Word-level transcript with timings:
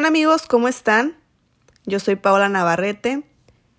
hola 0.00 0.08
amigos? 0.08 0.46
¿Cómo 0.46 0.66
están? 0.66 1.14
Yo 1.84 2.00
soy 2.00 2.16
Paola 2.16 2.48
Navarrete. 2.48 3.22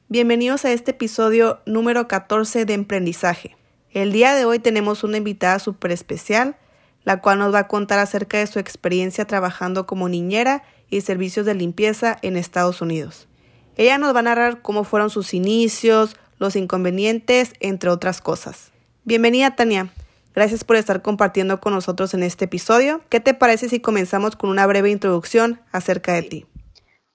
Bienvenidos 0.08 0.66
a 0.66 0.72
este 0.72 0.92
episodio 0.92 1.62
número 1.66 2.08
14 2.08 2.66
de 2.66 2.76
Emprendizaje. 2.76 3.58
El 3.90 4.12
día 4.12 4.36
de 4.36 4.46
hoy 4.46 4.60
tenemos 4.60 5.04
una 5.04 5.18
invitada 5.18 5.58
súper 5.58 5.90
especial, 5.90 6.58
la 7.06 7.22
cual 7.22 7.40
nos 7.40 7.52
va 7.52 7.60
a 7.62 7.68
contar 7.68 7.98
acerca 7.98 8.38
de 8.38 8.46
su 8.46 8.60
experiencia 8.60 9.26
trabajando 9.26 9.88
como 9.88 10.10
niñera 10.10 10.62
y 10.92 11.02
servicios 11.02 11.48
de 11.48 11.56
limpieza 11.56 12.20
en 12.22 12.38
Estados 12.38 12.82
Unidos. 12.82 13.28
Ella 13.76 13.98
nos 13.98 14.14
va 14.14 14.20
a 14.20 14.22
narrar 14.22 14.62
cómo 14.62 14.84
fueron 14.84 15.10
sus 15.10 15.34
inicios, 15.34 16.16
los 16.38 16.56
inconvenientes, 16.56 17.54
entre 17.62 17.90
otras 17.90 18.22
cosas. 18.22 18.72
Bienvenida 19.06 19.56
Tania. 19.56 19.92
Gracias 20.34 20.64
por 20.64 20.78
estar 20.78 21.02
compartiendo 21.02 21.60
con 21.60 21.74
nosotros 21.74 22.14
en 22.14 22.24
este 22.24 22.46
episodio. 22.46 23.02
¿Qué 23.10 23.20
te 23.20 23.34
parece 23.34 23.68
si 23.68 23.82
comenzamos 23.82 24.38
con 24.38 24.50
una 24.50 24.66
breve 24.66 24.90
introducción 24.90 25.60
acerca 25.74 26.14
de 26.14 26.24
ti? 26.24 26.46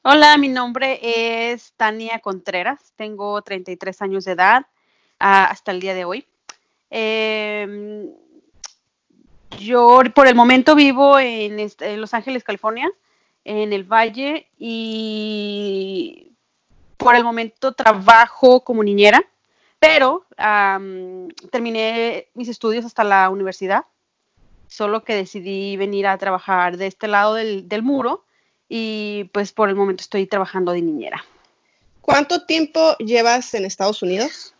Hola, 0.02 0.37
mi 0.37 0.48
nombre 0.48 1.01
es 1.02 1.73
Tania 1.77 2.19
Contreras, 2.21 2.93
tengo 2.95 3.41
33 3.41 4.02
años 4.02 4.24
de 4.24 4.33
edad 4.33 4.66
ah, 5.19 5.47
hasta 5.47 5.73
el 5.73 5.80
día 5.80 5.95
de 5.95 6.05
hoy. 6.05 6.27
Em, 6.91 8.10
yo 9.59 10.02
por 10.15 10.27
el 10.27 10.35
momento 10.35 10.74
vivo 10.74 11.19
en, 11.19 11.59
en, 11.59 12.01
Los 12.01 12.12
Ángeles, 12.12 12.45
California, 12.45 12.91
en 13.45 13.73
el 13.73 13.85
Valle, 13.85 14.51
y 14.59 16.33
por 16.98 17.16
el 17.16 17.24
momento 17.24 17.73
trabajo 17.73 18.62
como 18.62 18.85
niñera 18.85 19.24
pero 19.79 20.27
terminé 21.51 22.29
mis 22.35 22.48
estudios 22.48 22.85
hasta 22.85 23.05
la 23.05 23.30
universidad, 23.30 23.85
solo 24.68 25.05
que 25.05 25.15
decidí 25.15 25.77
venir 25.77 26.07
a 26.07 26.18
trabajar 26.18 26.77
de 26.77 26.87
este 26.87 27.09
lado 27.09 27.35
del, 27.35 27.68
del 27.68 27.83
muro 27.83 28.24
y 28.68 29.30
pues 29.33 29.52
por 29.52 29.68
el 29.68 29.77
momento 29.77 30.02
estoy 30.02 30.27
trabajando 30.27 30.73
de 30.73 30.83
niñera. 30.83 31.24
¿Cuánto 32.01 32.45
tiempo 32.46 32.96
llevas 32.99 33.52
en 33.55 33.65
Estados 33.65 34.02
Unidos? 34.02 34.55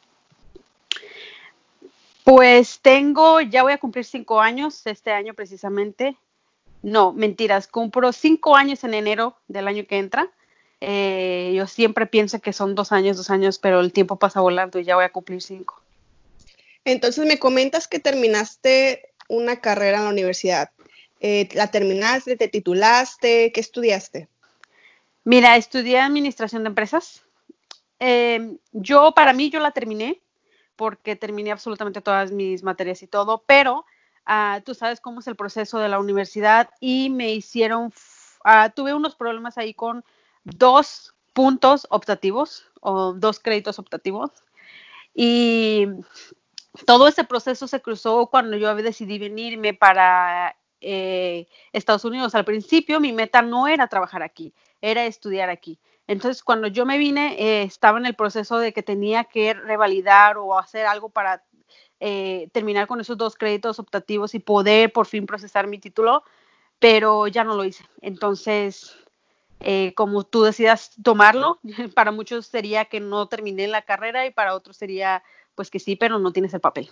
Pues 2.25 2.81
tengo, 2.81 3.41
ya 3.41 3.63
voy 3.63 3.73
a 3.73 3.79
cumplir 3.79 4.05
cinco 4.05 4.41
años 4.41 4.85
este 4.87 5.13
año 5.13 5.33
precisamente. 5.33 6.17
No, 6.83 7.13
mentiras, 7.13 7.69
cumplo 7.69 8.13
cinco 8.13 8.57
años 8.57 8.83
en 8.83 8.95
enero 8.95 9.37
del 9.47 9.69
año 9.69 9.87
que 9.87 9.99
entra. 9.99 10.29
Eh, 10.81 11.53
yo 11.57 11.67
siempre 11.67 12.07
pienso 12.07 12.41
que 12.41 12.53
son 12.53 12.75
dos 12.75 12.93
años, 12.93 13.17
dos 13.17 13.31
años, 13.31 13.59
pero 13.59 13.81
el 13.81 13.93
tiempo 13.93 14.19
pasa 14.19 14.41
volando 14.41 14.79
y 14.79 14.85
ya 14.85 14.97
voy 14.97 15.05
a 15.05 15.13
cumplir 15.13 15.43
cinco. 15.43 15.81
Entonces 16.85 17.27
me 17.27 17.39
comentas 17.39 17.89
que 17.89 17.99
terminaste 17.99 19.13
una 19.29 19.61
carrera 19.61 19.99
en 19.99 20.05
la 20.05 20.11
universidad. 20.11 20.71
Eh, 21.21 21.49
¿La 21.55 21.71
terminaste? 21.71 22.37
¿Te 22.37 22.49
titulaste? 22.49 23.51
¿Qué 23.53 23.61
estudiaste? 23.61 24.29
Mira, 25.25 25.57
estudié 25.57 25.99
administración 25.99 26.63
de 26.63 26.69
empresas. 26.69 27.23
Em, 27.99 28.59
yo, 28.73 29.13
para 29.13 29.33
mí, 29.33 29.51
yo 29.51 29.59
la 29.61 29.73
terminé 29.73 30.21
porque 30.77 31.17
terminé 31.17 31.51
absolutamente 31.51 32.03
todas 32.03 32.31
mis 32.31 32.63
materias 32.63 33.03
y 33.03 33.07
todo, 33.07 33.43
pero 33.47 33.87
ah, 34.27 34.61
tú 34.65 34.75
sabes 34.75 35.01
cómo 35.01 35.21
es 35.21 35.27
el 35.27 35.35
proceso 35.35 35.79
de 35.79 35.89
la 35.89 35.99
universidad 35.99 36.69
y 36.81 37.09
me 37.11 37.33
hicieron, 37.33 37.87
uh, 38.45 38.71
tuve 38.75 38.93
unos 38.93 39.17
problemas 39.17 39.57
ahí 39.57 39.73
con 39.73 40.05
dos 40.47 41.15
puntos 41.33 41.87
optativos 41.91 42.65
o 42.81 43.13
dos 43.13 43.41
créditos 43.41 43.79
optativos. 43.79 44.31
Y 45.15 45.87
todo 46.87 47.09
ese 47.09 47.25
proceso 47.25 47.67
se 47.67 47.81
cruzó 47.81 48.27
cuando 48.27 48.57
yo 48.57 48.75
decidí 48.77 49.19
venirme 49.19 49.75
para 49.75 50.57
eh, 50.81 51.47
Estados 51.73 52.05
Unidos. 52.05 52.35
Al 52.35 52.45
principio 52.45 53.01
mi 53.01 53.13
meta 53.13 53.43
no 53.43 53.67
era 53.67 53.89
trabajar 53.89 54.23
aquí, 54.23 54.55
era 54.81 55.05
estudiar 55.05 55.51
aquí. 55.51 55.79
Entonces, 56.07 56.45
cuando 56.45 56.69
yo 56.69 56.87
me 56.87 56.99
vine, 56.99 57.35
eh, 57.39 57.63
estaba 57.63 57.99
en 57.99 58.07
el 58.07 58.15
proceso 58.15 58.59
de 58.59 58.73
que 58.73 58.85
tenía 58.85 59.25
que 59.25 59.55
revalidar 59.55 60.39
o 60.39 60.57
hacer 60.57 60.87
algo 60.87 61.09
para 61.09 61.45
eh, 61.99 62.49
terminar 62.53 62.87
con 62.87 63.01
esos 63.01 63.17
dos 63.17 63.35
créditos 63.35 63.81
optativos 63.81 64.35
y 64.35 64.39
poder 64.39 64.93
por 64.93 65.07
fin 65.07 65.27
procesar 65.27 65.67
mi 65.67 65.79
título, 65.79 66.23
pero 66.79 67.27
ya 67.27 67.43
no 67.43 67.57
lo 67.57 67.65
hice. 67.65 67.85
Entonces, 68.03 68.97
eh, 69.61 69.93
como 69.95 70.25
tú 70.25 70.43
decidas 70.43 70.93
tomarlo. 71.03 71.59
Para 71.95 72.13
muchos 72.13 72.47
sería 72.47 72.87
que 72.87 73.01
no 73.01 73.29
terminé 73.29 73.67
la 73.69 73.83
carrera 73.83 74.27
y 74.27 74.31
para 74.31 74.55
otros 74.55 74.77
sería 74.77 75.23
pues 75.55 75.71
que 75.71 75.79
sí, 75.79 75.97
pero 75.97 76.19
no 76.19 76.33
tienes 76.33 76.53
el 76.55 76.61
papel. 76.61 76.91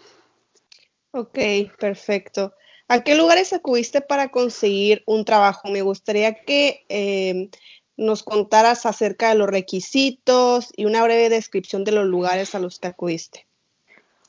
Ok, 1.11 1.39
perfecto. 1.79 2.55
¿A 2.89 3.05
qué 3.05 3.15
lugares 3.15 3.53
acudiste 3.53 4.01
para 4.01 4.29
conseguir 4.31 5.03
un 5.07 5.25
trabajo? 5.25 5.69
Me 5.69 5.83
gustaría 5.83 6.35
que 6.35 6.85
em, 6.89 7.51
nos 7.97 8.23
contaras 8.23 8.85
acerca 8.87 9.29
de 9.29 9.37
los 9.37 9.49
requisitos 9.49 10.73
y 10.77 10.85
una 10.87 11.03
breve 11.03 11.29
descripción 11.29 11.85
de 11.85 11.93
los 11.93 12.07
lugares 12.07 12.55
a 12.55 12.59
los 12.59 12.79
que 12.79 12.89
acudiste. 12.89 13.47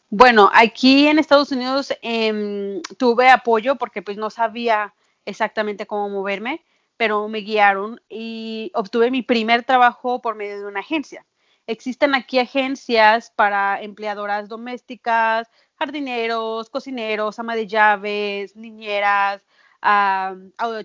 Bueno, 0.09 0.50
aquí 0.53 1.07
en 1.07 1.18
Estados 1.18 1.51
Unidos 1.51 1.94
em, 2.01 2.81
tuve 2.97 3.29
apoyo 3.29 3.75
porque 3.75 4.01
pues 4.01 4.18
no 4.18 4.29
sabía 4.29 4.94
exactamente 5.25 5.88
cómo 5.88 6.09
moverme 6.09 6.63
pero 6.97 7.28
me 7.28 7.39
guiaron 7.39 8.01
y 8.09 8.72
obtuve 8.73 9.11
mi 9.11 9.22
primer 9.22 9.63
trabajo 9.63 10.22
por 10.22 10.35
medio 10.35 10.59
de 10.59 10.66
una 10.66 10.79
agencia. 10.79 11.25
Existen 11.67 12.13
aquí 12.13 12.38
agencias 12.39 13.31
para 13.31 13.81
empleadoras 13.81 14.47
domésticas, 14.47 15.50
jardineros, 15.79 16.69
cocineros, 16.69 17.39
ama 17.39 17.56
de 17.56 17.67
llaves, 17.67 18.56
niñeras, 18.56 19.44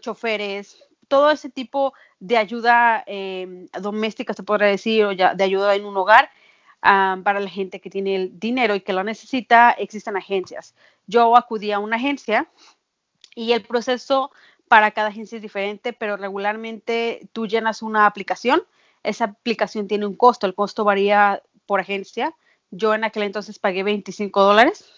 choferes, 0.01 0.83
todo 1.09 1.31
ese 1.31 1.51
tipo 1.51 1.93
de 2.19 2.39
ayuda 2.39 3.03
em, 3.07 3.67
doméstica, 3.81 4.33
se 4.33 4.43
podría 4.43 4.69
decir, 4.69 5.05
o 5.05 5.15
de 5.15 5.45
ayuda 5.45 5.75
en 5.75 5.85
un 5.85 5.97
hogar. 5.97 6.31
para 6.83 7.41
la 7.41 7.51
gente 7.51 7.81
que 7.81 7.91
tiene 7.91 8.17
el 8.17 8.41
dinero 8.41 8.75
y 8.75 8.81
que 8.81 8.95
lo 8.95 9.05
necesita, 9.05 9.73
existen 9.73 10.17
agencias. 10.17 10.75
Yo 11.07 11.37
acudí 11.37 11.73
a 11.73 11.79
una 11.79 11.97
agencia 11.97 12.49
y 13.35 13.53
el 13.53 13.63
proceso 13.63 14.31
para 14.71 14.93
cada 14.93 15.09
agencia 15.09 15.35
es 15.35 15.43
diferente, 15.43 15.93
pero 15.93 16.17
regularmente 16.17 17.29
tú 17.33 17.49
llenas 17.49 17.83
una 17.83 18.07
aplicación, 18.07 18.63
esa 19.03 19.25
aplicación 19.25 19.89
tiene 19.89 20.07
un 20.07 20.15
costo, 20.15 20.47
el 20.47 20.55
costo 20.55 20.85
varía 20.85 21.43
por 21.67 21.81
agencia. 21.81 22.37
Yo 22.71 22.95
en 22.95 23.03
aquel 23.03 23.25
entonces 23.25 23.59
pagué 23.59 23.83
25 23.83 24.41
dólares. 24.41 24.89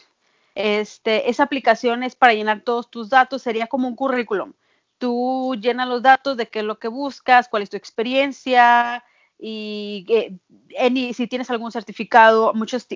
Este, 0.55 1.31
esa 1.31 1.44
aplicación 1.44 2.03
es 2.03 2.15
para 2.15 2.34
llenar 2.34 2.60
todos 2.60 2.91
tus 2.91 3.09
datos, 3.09 3.41
sería 3.41 3.66
como 3.66 3.88
un 3.88 3.97
currículum. 3.97 4.53
Tú 4.99 5.56
llenas 5.59 5.89
los 5.89 6.03
datos 6.03 6.37
de 6.37 6.49
qué 6.49 6.59
es 6.59 6.66
lo 6.66 6.78
que 6.78 6.89
buscas, 6.89 7.49
cuál 7.49 7.62
es 7.62 7.71
tu 7.71 7.78
experiencia 7.78 9.03
y 9.39 10.04
eh, 10.10 11.15
si 11.15 11.27
tienes 11.28 11.49
algún 11.50 11.72
certificado, 11.72 12.53
muchos 12.53 12.87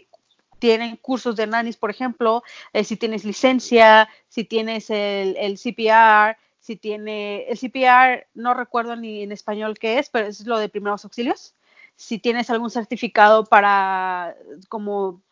tienen 0.58 0.96
cursos 0.96 1.36
de 1.36 1.46
nannies, 1.46 1.78
por 1.78 1.88
ejemplo, 1.88 2.42
eh, 2.74 2.84
si 2.84 2.98
tienes 2.98 3.24
licencia, 3.24 4.10
si 4.28 4.44
tienes 4.44 4.90
el 4.90 5.58
CPR, 5.58 6.36
si 6.66 6.74
tiene 6.74 7.46
el 7.48 7.56
CPR, 7.56 8.26
no 8.34 8.52
recuerdo 8.52 8.96
ni 8.96 9.22
en 9.22 9.30
español 9.30 9.78
qué 9.78 10.00
es, 10.00 10.10
pero 10.10 10.26
es 10.26 10.44
lo 10.46 10.58
de 10.58 10.68
primeros 10.68 11.04
auxilios. 11.04 11.54
Si 11.94 12.18
tienes 12.18 12.50
algún 12.50 12.70
certificado 12.70 13.44
para 13.44 14.34
como 14.68 15.22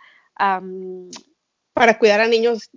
para 1.73 1.99
cuidar 1.99 2.21
a 2.21 2.29
niños 2.29 2.71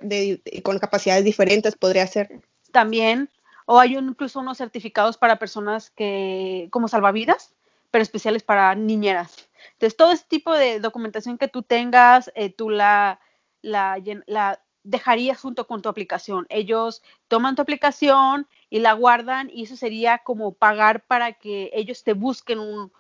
con 0.64 0.80
capacidades 0.80 1.24
diferentes, 1.24 1.76
podría 1.76 2.08
ser. 2.08 2.42
También, 2.72 3.30
o 3.68 3.80
hay 3.80 3.96
incluso 3.96 4.40
unos 4.40 4.58
certificados 4.58 5.20
para 5.20 5.38
personas 5.38 5.92
que, 5.92 6.68
como 6.72 6.88
salvavidas, 6.88 7.54
pero 7.92 8.02
especiales 8.02 8.42
para 8.42 8.74
niñeras. 8.74 9.50
Entonces, 9.74 9.96
todo 9.96 10.12
ese 10.12 10.26
tipo 10.28 10.52
de 10.54 10.80
documentación 10.80 11.38
que 11.38 11.48
tú 11.48 11.62
tengas, 11.62 12.32
eh, 12.34 12.52
tú 12.52 12.72
la, 12.72 13.20
la, 13.62 14.02
la 14.26 14.60
dejarías 14.88 15.40
junto 15.40 15.68
con 15.68 15.82
tu 15.82 15.90
aplicación. 15.90 16.48
Ellos 16.50 17.04
toman 17.28 17.56
tu 17.56 17.62
aplicación 17.62 18.48
y 18.70 18.80
la 18.80 18.94
guardan 18.94 19.50
y 19.54 19.64
eso 19.64 19.76
sería 19.76 20.20
como 20.20 20.54
pagar 20.54 21.04
para 21.06 21.34
que 21.34 21.70
ellos 21.74 22.04
te 22.04 22.14
busquen 22.14 22.60
un, 22.60 22.92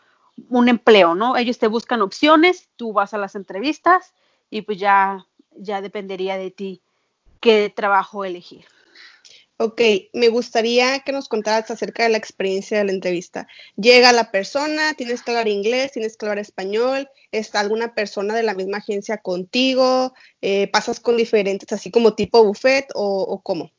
un 0.49 0.67
empleo, 0.67 1.15
¿no? 1.15 1.37
Ellos 1.37 1.57
te 1.59 1.67
buscan 1.67 2.01
opciones, 2.01 2.69
tú 2.75 2.91
vas 2.91 3.13
a 3.13 3.17
las 3.17 3.35
entrevistas 3.35 4.13
y 4.49 4.63
pues 4.63 4.77
ya, 4.77 5.25
ya 5.55 5.81
dependería 5.81 6.37
de 6.37 6.51
ti 6.51 6.81
qué 7.39 7.71
trabajo 7.73 8.25
elegir. 8.25 8.65
Ok, 9.59 9.81
me 10.13 10.29
gustaría 10.29 10.99
que 10.99 11.11
nos 11.11 11.27
contaras 11.27 11.71
acerca 11.71 12.03
de 12.03 12.09
la 12.09 12.19
experiencia 12.19 12.77
de 12.77 12.83
la 12.83 12.91
entrevista. 12.91 13.47
Llega 13.75 14.11
la 14.11 14.29
persona, 14.29 14.93
tienes 14.93 15.23
que 15.23 15.31
hablar 15.31 15.47
inglés, 15.47 15.93
tienes 15.93 16.15
que 16.15 16.27
hablar 16.27 16.37
español, 16.37 17.09
está 17.31 17.59
alguna 17.59 17.95
persona 17.95 18.35
de 18.35 18.43
la 18.43 18.53
misma 18.53 18.77
agencia 18.77 19.17
contigo, 19.17 20.13
eh, 20.41 20.67
pasas 20.67 20.99
con 20.99 21.17
diferentes, 21.17 21.71
así 21.71 21.89
como 21.89 22.13
tipo 22.13 22.43
buffet 22.43 22.85
o, 22.93 23.41
cómo. 23.41 23.71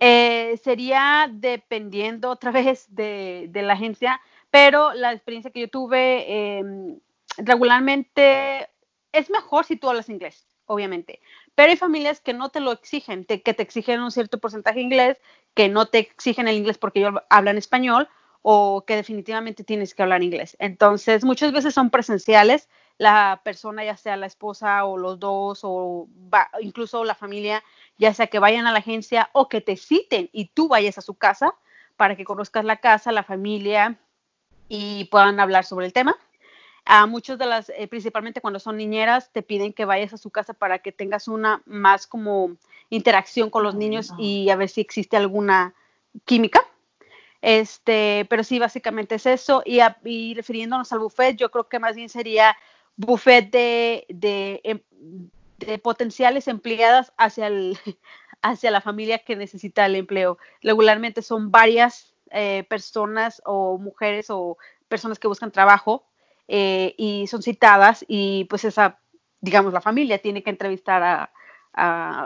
Eh, 0.00 0.58
sería 0.64 1.30
dependiendo 1.30 2.30
otra 2.30 2.50
vez 2.62 2.86
de, 2.88 3.50
la 3.52 3.74
agencia, 3.74 4.22
pero 4.50 4.94
la 4.94 5.12
experiencia 5.12 5.50
que 5.50 5.60
yo 5.60 5.68
tuve 5.68 6.56
em, 6.58 6.98
regularmente 7.36 8.70
es 9.12 9.28
mejor 9.28 9.66
si 9.66 9.76
tú 9.76 9.90
hablas 9.90 10.08
inglés 10.08 10.46
obviamente. 10.66 11.20
Pero 11.56 11.70
hay 11.70 11.76
familias 11.76 12.20
que 12.20 12.34
no 12.34 12.50
te 12.50 12.60
lo 12.60 12.70
exigen, 12.70 13.24
que 13.24 13.38
te 13.38 13.62
exigen 13.62 14.00
un 14.00 14.12
cierto 14.12 14.38
porcentaje 14.38 14.80
inglés, 14.80 15.18
que 15.54 15.68
no 15.68 15.86
te 15.86 15.98
exigen 15.98 16.46
el 16.46 16.56
inglés 16.56 16.78
porque 16.78 17.00
ellos 17.00 17.14
hablan 17.28 17.58
español, 17.58 18.08
o 18.48 18.84
que 18.86 18.94
definitivamente 18.94 19.64
tienes 19.64 19.92
que 19.92 20.04
hablar 20.04 20.22
inglés. 20.22 20.56
Entonces, 20.60 21.24
muchas 21.24 21.50
veces 21.50 21.74
son 21.74 21.90
presenciales, 21.90 22.68
la 22.96 23.40
persona, 23.42 23.84
ya 23.84 23.96
sea 23.96 24.16
la 24.16 24.26
esposa 24.26 24.84
o 24.84 24.96
los 24.96 25.18
dos, 25.18 25.62
o 25.64 26.06
incluso 26.60 27.02
la 27.02 27.16
familia, 27.16 27.64
ya 27.98 28.14
sea 28.14 28.28
que 28.28 28.38
vayan 28.38 28.68
a 28.68 28.72
la 28.72 28.78
agencia 28.78 29.30
o 29.32 29.48
que 29.48 29.60
te 29.60 29.76
citen 29.76 30.30
y 30.32 30.50
tú 30.50 30.68
vayas 30.68 30.96
a 30.96 31.00
su 31.00 31.14
casa 31.14 31.56
para 31.96 32.14
que 32.14 32.24
conozcas 32.24 32.64
la 32.64 32.76
casa, 32.76 33.10
la 33.10 33.24
familia 33.24 33.98
y 34.68 35.06
puedan 35.06 35.40
hablar 35.40 35.64
sobre 35.64 35.86
el 35.86 35.92
tema. 35.92 36.16
A 36.88 37.06
muchos 37.06 37.36
de 37.36 37.46
las, 37.46 37.68
eh, 37.70 37.88
principalmente 37.88 38.40
cuando 38.40 38.60
son 38.60 38.76
niñeras, 38.76 39.32
te 39.32 39.42
piden 39.42 39.72
que 39.72 39.84
vayas 39.84 40.12
a 40.12 40.18
su 40.18 40.30
casa 40.30 40.54
para 40.54 40.78
que 40.78 40.92
tengas 40.92 41.26
una 41.26 41.60
más 41.66 42.06
como 42.06 42.56
interacción 42.90 43.50
con 43.50 43.64
los 43.64 43.74
niños 43.74 44.12
y 44.18 44.50
a 44.50 44.56
ver 44.56 44.68
si 44.68 44.82
existe 44.82 45.16
alguna 45.16 45.74
química. 46.24 46.64
Este, 47.42 48.24
pero 48.30 48.44
sí, 48.44 48.60
básicamente 48.60 49.16
es 49.16 49.26
eso. 49.26 49.64
Y, 49.64 50.34
refiriéndonos 50.34 50.92
al 50.92 51.00
buffet, 51.00 51.36
yo 51.36 51.50
creo 51.50 51.68
que 51.68 51.80
más 51.80 51.96
bien 51.96 52.08
sería 52.08 52.56
buffet 52.96 53.50
de, 53.50 54.06
de, 54.08 54.60
em, 54.62 54.80
de 55.58 55.78
potenciales 55.78 56.46
empleadas 56.46 57.12
hacia, 57.16 57.48
el, 57.48 57.76
hacia 58.42 58.70
la 58.70 58.80
familia 58.80 59.18
que 59.18 59.34
necesita 59.34 59.86
el 59.86 59.96
empleo. 59.96 60.38
Regularmente 60.62 61.20
son 61.20 61.50
varias 61.50 62.14
eh, 62.30 62.64
personas 62.68 63.42
o 63.44 63.76
mujeres 63.76 64.30
o 64.30 64.56
personas 64.88 65.18
que 65.18 65.26
buscan 65.26 65.50
trabajo 65.50 66.04
eh, 66.48 66.94
y 66.96 67.26
son 67.26 67.42
citadas 67.42 68.04
y 68.08 68.44
pues 68.44 68.64
esa, 68.64 68.98
digamos, 69.40 69.72
la 69.72 69.80
familia 69.80 70.18
tiene 70.18 70.42
que 70.42 70.50
entrevistar 70.50 71.02
a, 71.02 71.30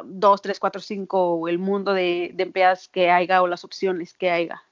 dos, 0.05 0.41
tres, 0.43 0.61
cuatro, 0.61 0.81
cinco, 0.81 1.49
el 1.49 1.59
mundo 1.59 1.93
de, 1.93 2.31
de 2.35 2.45
empleadas 2.45 2.87
que 2.87 3.11
haya 3.11 3.43
o 3.43 3.49
las 3.49 3.65
opciones 3.65 4.15
que 4.15 4.31
haya. 4.31 4.63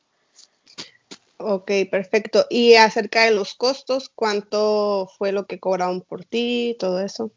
Ok, 1.39 1.71
perfecto. 1.91 2.47
Y 2.51 2.75
acerca 2.75 3.25
de 3.25 3.31
los 3.31 3.55
costos, 3.55 4.09
¿cuánto 4.09 5.09
fue 5.19 5.33
lo 5.33 5.47
que 5.47 5.61
cobraron 5.61 6.01
por 6.01 6.25
ti, 6.25 6.77
todo 6.79 7.01
eso? 7.01 7.31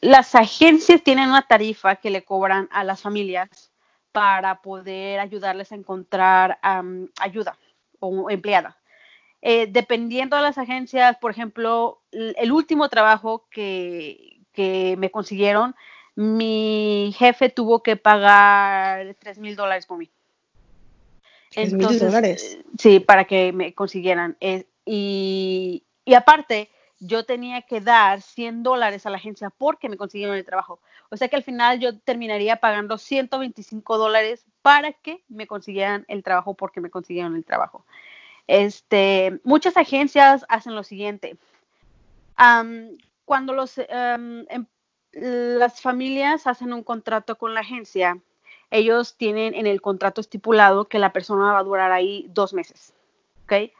las 0.00 0.34
agencias 0.34 1.02
tienen 1.02 1.28
una 1.28 1.46
tarifa 1.46 1.96
que 1.96 2.08
le 2.08 2.24
cobran 2.24 2.68
a 2.72 2.84
las 2.84 3.02
familias 3.02 3.70
para 4.12 4.62
poder 4.62 5.20
ayudarles 5.20 5.72
a 5.72 5.74
encontrar 5.74 6.58
ayuda 7.18 7.58
o 7.98 8.30
empleada. 8.30 8.78
Eh, 9.46 9.66
dependiendo 9.70 10.36
de 10.36 10.42
las 10.42 10.56
agencias, 10.56 11.18
por 11.18 11.30
ejemplo, 11.30 12.00
el 12.12 12.50
último 12.50 12.88
trabajo 12.88 13.46
que, 13.50 14.40
que 14.54 14.96
me 14.96 15.10
consiguieron, 15.10 15.74
mi 16.14 17.14
jefe 17.14 17.50
tuvo 17.50 17.82
que 17.82 17.96
pagar 17.96 19.14
3 19.18 19.38
mil 19.38 19.54
dólares 19.54 19.84
por 19.84 19.98
mí. 19.98 20.10
Entonces, 21.54 22.00
dólares? 22.00 22.58
Sí, 22.78 23.00
para 23.00 23.26
que 23.26 23.52
me 23.52 23.74
consiguieran. 23.74 24.34
Eh, 24.40 24.64
y, 24.86 25.84
y, 26.06 26.14
aparte, 26.14 26.70
yo 26.98 27.26
tenía 27.26 27.60
que 27.60 27.82
dar 27.82 28.22
100 28.22 28.62
dólares 28.62 29.04
a 29.04 29.10
la 29.10 29.18
agencia 29.18 29.50
porque 29.50 29.90
me 29.90 29.98
consiguieron 29.98 30.36
el 30.36 30.46
trabajo. 30.46 30.80
O 31.10 31.18
sea 31.18 31.28
que 31.28 31.36
al 31.36 31.42
final 31.42 31.80
yo 31.80 31.98
terminaría 31.98 32.56
pagando 32.56 32.96
125 32.96 33.98
dólares 33.98 34.46
para 34.62 34.92
que 34.92 35.22
me 35.28 35.46
consiguieran 35.46 36.06
el 36.08 36.22
trabajo 36.22 36.54
porque 36.54 36.80
me 36.80 36.88
consiguieron 36.88 37.36
el 37.36 37.44
trabajo. 37.44 37.84
Este, 38.46 39.40
muchas 39.44 39.76
agencias 39.76 40.44
hacen 40.48 40.74
lo 40.74 40.82
siguiente. 40.82 41.36
cuando 43.24 43.54
los, 43.54 43.78
em, 43.78 44.44
las 45.12 45.80
familias 45.80 46.46
hacen 46.46 46.72
un 46.72 46.82
contrato 46.82 47.38
con 47.38 47.54
la 47.54 47.60
agencia, 47.60 48.18
ellos 48.70 49.16
tienen 49.16 49.54
en 49.54 49.66
el 49.66 49.80
contrato 49.80 50.20
estipulado 50.20 50.86
que 50.86 50.98
la 50.98 51.12
persona 51.12 51.52
va 51.52 51.60
a 51.60 51.62
durar 51.62 51.92
ahí 51.92 52.26
dos 52.30 52.52
meses. 52.52 52.92
¿ok? 53.44 53.70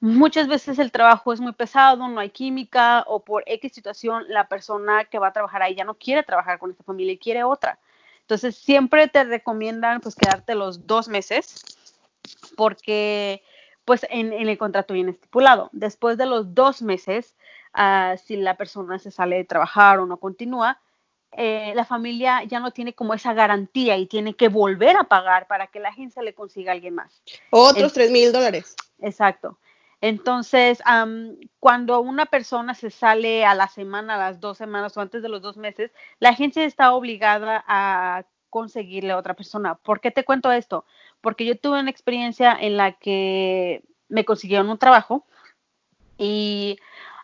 Muchas 0.00 0.48
veces 0.48 0.78
el 0.78 0.92
trabajo 0.92 1.32
es 1.32 1.40
muy 1.40 1.52
pesado, 1.52 2.08
no 2.08 2.20
hay 2.20 2.30
química 2.30 3.04
o 3.06 3.20
por 3.20 3.42
X 3.46 3.72
situación 3.72 4.24
la 4.28 4.48
persona 4.48 5.04
que 5.04 5.18
va 5.18 5.28
a 5.28 5.32
trabajar 5.32 5.62
ahí 5.62 5.74
ya 5.74 5.84
no 5.84 5.94
quiere 5.94 6.22
trabajar 6.22 6.58
con 6.58 6.70
esta 6.70 6.84
familia 6.84 7.12
y 7.12 7.18
quiere 7.18 7.44
otra. 7.44 7.78
Entonces 8.22 8.56
siempre 8.56 9.08
te 9.08 9.24
recomiendan 9.24 10.00
pues 10.00 10.14
quedarte 10.14 10.54
los 10.54 10.86
dos 10.86 11.08
meses 11.08 11.62
porque 12.56 13.42
pues 13.84 14.06
en, 14.10 14.32
el 14.32 14.58
contrato 14.58 14.94
viene 14.94 15.12
estipulado. 15.12 15.70
Después 15.72 16.18
de 16.18 16.26
los 16.26 16.54
dos 16.54 16.82
meses, 16.82 17.36
ah, 17.72 18.16
si 18.22 18.36
la 18.36 18.56
persona 18.56 18.98
se 18.98 19.10
sale 19.10 19.36
de 19.36 19.44
trabajar 19.44 19.98
o 19.98 20.06
no 20.06 20.18
continúa, 20.18 20.80
eh, 21.32 21.72
la 21.76 21.84
familia 21.84 22.42
ya 22.44 22.58
no 22.58 22.72
tiene 22.72 22.92
como 22.92 23.14
esa 23.14 23.32
garantía 23.34 23.96
y 23.96 24.06
tiene 24.06 24.34
que 24.34 24.48
volver 24.48 24.96
a 24.96 25.04
pagar 25.04 25.46
para 25.46 25.68
que 25.68 25.78
la 25.78 25.90
agencia 25.90 26.22
le 26.22 26.34
consiga 26.34 26.72
a 26.72 26.74
alguien 26.74 26.94
más. 26.94 27.22
Otros 27.50 27.92
tres 27.92 28.10
mil 28.10 28.32
dólares. 28.32 28.74
Exacto. 29.00 29.58
Entonces, 30.00 30.82
cuando 31.58 32.00
una 32.00 32.26
persona 32.26 32.74
se 32.74 32.90
sale 32.90 33.44
a 33.44 33.54
la 33.54 33.68
semana, 33.68 34.14
a 34.14 34.30
las 34.30 34.40
dos 34.40 34.56
semanas 34.56 34.96
o 34.96 35.00
antes 35.00 35.22
de 35.22 35.28
los 35.28 35.42
dos 35.42 35.58
meses, 35.58 35.92
la 36.20 36.30
agencia 36.30 36.64
está 36.64 36.94
obligada 36.94 37.62
a 37.68 38.24
conseguirle 38.48 39.12
a 39.12 39.18
otra 39.18 39.34
persona. 39.34 39.74
¿Por 39.74 40.00
qué 40.00 40.10
te 40.10 40.24
cuento 40.24 40.50
esto? 40.50 40.86
Porque 41.20 41.44
yo 41.44 41.58
tuve 41.58 41.80
una 41.80 41.90
experiencia 41.90 42.56
en 42.58 42.76
la 42.76 42.92
que 42.92 43.82
me 44.08 44.24
consiguieron 44.24 44.68
un 44.68 44.78
trabajo 44.78 45.26
y 46.18 46.78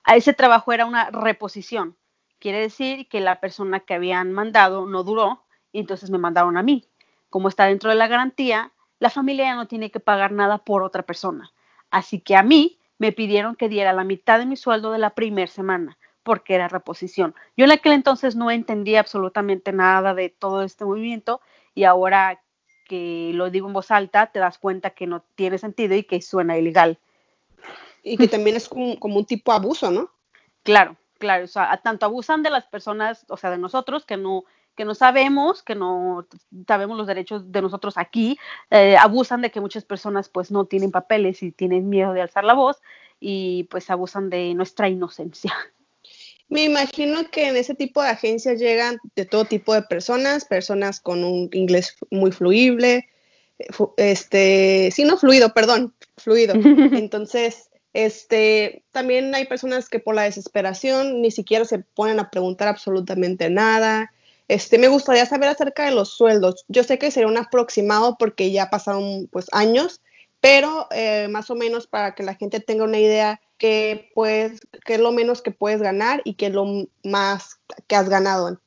a 0.04 0.16
ese 0.16 0.32
trabajo 0.32 0.72
era 0.72 0.87
una 0.87 1.10
reposición. 1.10 1.96
Quiere 2.38 2.60
decir 2.60 3.08
que 3.08 3.20
la 3.20 3.40
persona 3.40 3.81
que 3.81 3.94
habían 3.94 4.32
mandado 4.32 4.87
no 4.87 5.02
duró 5.02 5.44
y 5.72 5.81
entonces 5.81 6.10
me 6.10 6.19
mandaron 6.19 6.56
a 6.56 6.62
mí. 6.62 6.88
Como 7.28 7.48
está 7.48 7.66
dentro 7.66 7.90
de 7.90 7.96
la 7.96 8.08
garantía, 8.08 8.72
la 8.98 9.10
familia 9.10 9.54
no 9.54 9.66
tiene 9.66 9.90
que 9.90 10.00
pagar 10.00 10.32
nada 10.32 10.58
por 10.58 10.82
otra 10.82 11.02
persona. 11.02 11.52
Así 11.90 12.20
que 12.20 12.37
a 12.37 12.43
mí 12.43 12.78
me 12.98 13.12
pidieron 13.12 13.56
que 13.56 13.69
diera 13.69 13.93
la 13.93 14.04
mitad 14.04 14.38
de 14.38 14.46
mi 14.46 14.56
sueldo 14.56 14.93
de 14.93 14.98
la 14.98 15.10
primera 15.14 15.50
semana, 15.50 15.98
porque 16.22 16.54
era 16.54 16.69
reposición. 16.69 17.34
Yo 17.56 17.64
en 17.64 17.72
aquel 17.72 17.93
entonces 17.93 18.37
no 18.37 18.50
entendía 18.50 19.00
absolutamente 19.00 19.72
nada 19.72 20.14
de 20.14 20.31
todo 20.31 20.62
este 20.62 20.84
movimiento 20.84 21.40
y 21.75 21.84
ahora 21.84 22.40
que 22.87 23.33
lo 23.35 23.50
digo 23.50 23.67
en 23.67 23.73
voz 23.73 23.91
alta, 23.91 24.27
te 24.27 24.38
das 24.38 24.59
cuenta 24.59 24.91
que 24.91 25.06
no 25.06 25.23
tiene 25.35 25.59
sentido 25.59 25.94
y 25.94 26.05
que 26.05 26.23
suena 26.23 26.56
ilegal. 26.56 26.99
Y 28.03 28.17
que 28.17 28.29
también 28.29 28.56
es 28.56 28.69
como, 28.69 28.99
como 28.99 29.17
un 29.19 29.25
tipo 29.25 29.53
de 29.53 29.56
abuso, 29.56 29.91
¿no? 29.91 30.11
Claro, 30.62 30.97
claro, 31.19 31.44
o 31.44 31.49
sea, 31.49 31.77
tanto 31.79 32.06
abusan 32.06 32.43
de 32.43 32.51
las 32.51 32.67
personas, 32.67 33.27
o 33.29 33.37
sea, 33.37 33.51
de 33.51 33.58
nosotros, 33.58 34.05
que 34.05 34.17
no, 34.17 34.44
que 34.77 34.84
no 34.84 34.94
sabemos, 34.94 35.63
que 35.63 35.75
no 35.75 36.27
sabemos 36.67 36.96
los 36.96 37.06
derechos 37.06 37.51
de 37.51 37.63
nosotros 37.63 37.96
aquí, 37.96 38.39
eh, 38.70 38.96
abusan 38.96 39.41
de 39.41 39.51
que 39.51 39.60
muchas 39.60 39.84
personas 39.84 40.29
pues 40.29 40.51
no 40.51 40.67
tienen 40.67 40.93
papeles 40.93 41.43
y 41.43 41.51
tienen 41.51 41.89
miedo 41.89 42.13
de 42.13 42.22
alzar 42.22 42.44
la 42.44 42.55
voz 42.55 42.81
y 43.19 43.65
pues 43.65 43.91
abusan 43.91 44.31
de 44.31 44.55
nuestra 44.55 44.89
inocencia. 44.89 45.55
Me 46.48 46.65
imagino 46.65 47.29
que 47.31 47.48
en 47.48 47.56
ese 47.56 47.74
tipo 47.74 48.03
de 48.03 48.08
agencias 48.08 48.60
llegan 48.60 48.98
de 49.17 49.24
todo 49.24 49.44
tipo 49.44 49.74
de 49.74 49.82
personas, 49.82 50.44
personas 50.44 51.00
con 51.00 51.24
un 51.24 51.48
inglés 51.53 51.96
muy 52.10 52.31
fluible, 52.31 53.08
este, 53.96 54.91
sí, 54.93 55.05
no 55.05 55.17
fluido, 55.17 55.53
perdón, 55.55 55.94
fluido. 56.17 56.55
Entonces, 57.00 57.70
este, 57.93 58.84
también 58.93 59.34
hay 59.34 59.46
personas 59.46 59.88
que 59.88 59.98
por 59.98 60.15
la 60.15 60.24
desesperación 60.24 61.22
ni 61.22 61.31
siquiera 61.31 61.65
se 61.65 61.79
ponen 61.79 62.20
a 62.20 62.31
preguntar 62.31 62.69
absolutamente 62.69 63.48
nada. 63.50 64.12
Este, 64.48 64.79
me 64.79 64.88
gustaría 64.88 65.26
saber 65.26 65.48
acerca 65.48 65.86
de 65.86 65.93
los 65.93 66.10
sueldos. 66.17 66.65
Yo 66.69 66.84
sé 66.84 66.98
que 66.98 67.10
sería 67.10 67.29
un 67.29 67.38
aproximado 67.38 68.17
porque 68.19 68.53
ya 68.53 68.70
pasaron 68.70 69.29
pues 69.32 69.46
años, 69.53 70.03
pero 70.46 70.86
eh, 70.93 71.26
más 71.26 71.50
o 71.50 71.56
menos 71.56 71.88
para 71.88 72.15
que 72.15 72.22
la 72.22 72.36
gente 72.36 72.60
tenga 72.60 72.84
una 72.84 73.00
idea 73.00 73.41
que 73.58 74.12
pues 74.15 74.60
qué 74.84 74.94
es 74.94 75.00
lo 75.00 75.10
menos 75.10 75.43
que 75.43 75.50
puedes 75.50 75.82
ganar 75.82 76.22
y 76.22 76.34
qué 76.34 76.46
es 76.46 76.53
lo 76.53 76.86
más 77.03 77.60
que 77.88 77.96
has 77.96 78.08
ganado. 78.08 78.60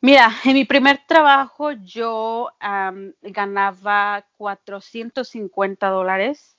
Mira, 0.00 0.30
en 0.44 0.54
mi 0.54 0.64
primer 0.64 1.00
trabajo 1.08 1.72
yo 1.72 2.50
ganaba 2.60 4.24
450 4.36 5.88
dólares. 5.88 6.56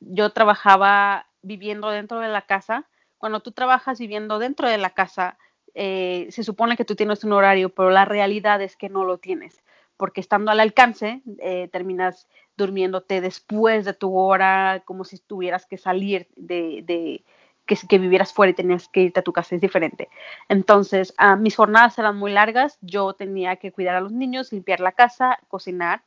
Yo 0.00 0.32
trabajaba 0.32 1.26
viviendo 1.42 1.90
dentro 1.90 2.20
de 2.20 2.28
la 2.28 2.46
casa. 2.46 2.86
Cuando 3.18 3.40
tú 3.40 3.52
trabajas 3.52 3.98
viviendo 3.98 4.38
dentro 4.38 4.66
de 4.66 4.78
la 4.78 4.88
casa, 4.88 5.36
eh, 5.74 6.26
se 6.30 6.42
supone 6.42 6.78
que 6.78 6.86
tú 6.86 6.94
tienes 6.94 7.22
un 7.22 7.34
horario, 7.34 7.68
pero 7.68 7.90
la 7.90 8.06
realidad 8.06 8.62
es 8.62 8.76
que 8.76 8.88
no 8.88 9.04
lo 9.04 9.18
tienes, 9.18 9.62
porque 10.00 10.22
estando 10.22 10.50
al 10.50 10.60
alcance, 10.60 11.20
eh, 11.40 11.68
terminas 11.70 12.26
durmiéndote 12.56 13.20
después 13.20 13.84
de 13.84 13.92
tu 13.92 14.16
hora, 14.16 14.82
como 14.86 15.04
si 15.04 15.18
tuvieras 15.18 15.66
que 15.66 15.76
salir 15.76 16.26
de, 16.36 17.22
que, 17.66 17.98
vivieras 17.98 18.32
fuera 18.32 18.50
y 18.50 18.54
tenías 18.54 18.88
que 18.88 19.02
irte 19.02 19.20
a 19.20 19.22
tu 19.22 19.34
casa, 19.34 19.56
es 19.56 19.60
diferente. 19.60 20.08
Entonces, 20.48 21.12
ah, 21.18 21.36
mis 21.36 21.54
jornadas 21.54 21.98
eran 21.98 22.16
muy 22.16 22.32
largas, 22.32 22.78
yo 22.80 23.12
tenía 23.12 23.56
que 23.56 23.72
cuidar 23.72 23.94
a 23.94 24.00
los 24.00 24.10
niños, 24.10 24.54
limpiar 24.54 24.80
la 24.80 24.92
casa, 24.92 25.38
cocinar, 25.48 26.02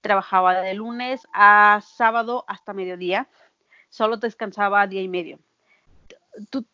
trabajaba 0.00 0.62
de 0.62 0.72
lunes 0.72 1.28
a 1.34 1.82
sábado 1.84 2.46
hasta 2.48 2.72
mediodía, 2.72 3.28
solo 3.90 4.16
descansaba 4.16 4.86
día 4.86 5.02
y 5.02 5.08
medio. 5.08 5.38
Tú, 6.48 6.64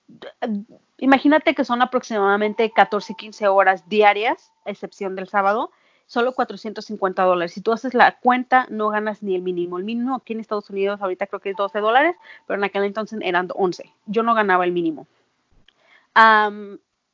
imagínate 0.99 1.53
que 1.53 1.65
son 1.65 1.83
aproximadamente 1.83 2.71
14 2.71 3.13
y 3.13 3.17
15 3.17 3.49
horas 3.49 3.89
diarias, 3.89 4.53
a 4.65 4.71
excepción 4.71 5.17
del 5.17 5.27
sábado. 5.27 5.73
Solo 6.11 6.33
450 6.33 7.23
dólares. 7.23 7.53
Si 7.53 7.61
tú 7.61 7.71
haces 7.71 7.95
la 7.95 8.19
cuenta, 8.19 8.67
no 8.69 8.89
ganas 8.89 9.23
ni 9.23 9.37
el 9.37 9.43
mínimo. 9.43 9.79
El 9.79 9.85
mínimo 9.85 10.17
aquí 10.17 10.33
en 10.33 10.41
Estados 10.41 10.69
Unidos 10.69 11.01
ahorita 11.01 11.29
creo 11.29 11.39
que 11.39 11.51
es 11.51 11.57
12 11.57 11.79
dólares, 11.79 12.17
pero 12.49 12.59
en 12.59 12.65
aquel 12.65 12.83
entonces 12.83 13.21
eran 13.23 13.49
11. 13.55 13.93
Yo 14.07 14.25
no 14.25 14.35
ganaba 14.35 14.65
el 14.65 14.73
mínimo. 14.73 15.07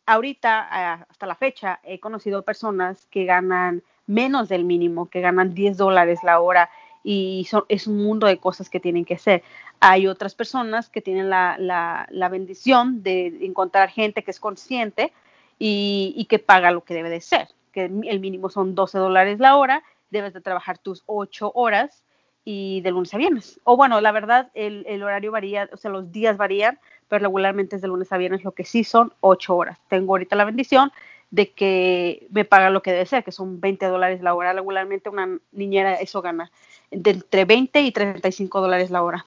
ahorita, 0.06 0.94
hasta 1.10 1.26
la 1.26 1.34
fecha, 1.34 1.78
he 1.84 2.00
conocido 2.00 2.40
personas 2.40 3.06
que 3.10 3.26
ganan 3.26 3.82
menos 4.06 4.48
del 4.48 4.64
mínimo, 4.64 5.10
que 5.10 5.20
ganan 5.20 5.52
10 5.52 5.76
dólares 5.76 6.20
la 6.22 6.40
hora 6.40 6.70
y 7.04 7.46
es 7.68 7.86
un 7.86 8.02
mundo 8.02 8.26
de 8.26 8.38
cosas 8.38 8.70
que 8.70 8.80
tienen 8.80 9.04
que 9.04 9.16
hacer. 9.16 9.42
Hay 9.78 10.06
otras 10.06 10.34
personas 10.34 10.88
que 10.88 11.02
tienen 11.02 11.28
la, 11.28 11.56
la, 11.58 12.28
bendición 12.30 13.02
de 13.02 13.26
encontrar 13.42 13.90
gente 13.90 14.24
que 14.24 14.30
es 14.30 14.40
consciente 14.40 15.12
y, 15.58 16.14
y, 16.16 16.24
que 16.24 16.38
paga 16.38 16.70
lo 16.70 16.82
que 16.82 16.94
debe 16.94 17.10
de 17.10 17.20
ser, 17.20 17.48
que 17.76 17.85
el 17.85 18.21
mínimo 18.21 18.49
son 18.49 18.75
12 18.75 18.97
dólares 18.97 19.38
la 19.38 19.54
hora, 19.56 19.83
debes 20.09 20.33
de 20.33 20.40
trabajar 20.40 20.78
tus 20.78 21.02
8 21.04 21.52
horas 21.54 22.02
y 22.42 22.80
de 22.80 22.90
lunes 22.90 23.12
a 23.12 23.18
viernes. 23.18 23.61
O 23.64 23.76
bueno, 23.76 24.00
la 24.00 24.12
verdad, 24.12 24.50
el, 24.54 24.87
el, 24.88 25.02
horario 25.02 25.30
varía, 25.30 25.68
o 25.71 25.76
sea, 25.76 25.90
los 25.90 26.11
días 26.11 26.38
varían, 26.38 26.78
pero 27.09 27.25
regularmente 27.25 27.76
es 27.76 27.83
de 27.83 27.88
lunes 27.88 28.11
a 28.11 28.16
viernes, 28.16 28.45
lo 28.45 28.52
que 28.52 28.64
sí 28.64 28.83
son 28.83 29.12
8 29.21 29.54
horas. 29.54 29.78
Tengo 29.90 30.14
ahorita 30.14 30.37
la 30.37 30.47
bendición 30.47 30.90
de 31.30 31.50
que 31.50 32.26
me 32.30 32.47
paga 32.47 32.71
lo 32.71 32.80
que 32.80 32.92
debe 32.92 33.04
ser, 33.04 33.25
que 33.25 33.33
son 33.33 33.61
20 33.61 33.85
dólares 33.85 34.23
la 34.23 34.33
hora. 34.33 34.54
Regularmente 34.54 35.11
una 35.11 35.38
niñera 35.52 35.97
eso 35.97 36.23
gana 36.23 36.50
de 36.90 37.11
entre 37.11 37.45
20 37.45 37.78
y 37.83 37.92
35 37.92 38.59
dólares 38.59 38.90
la 38.90 39.02
hora. 39.02 39.26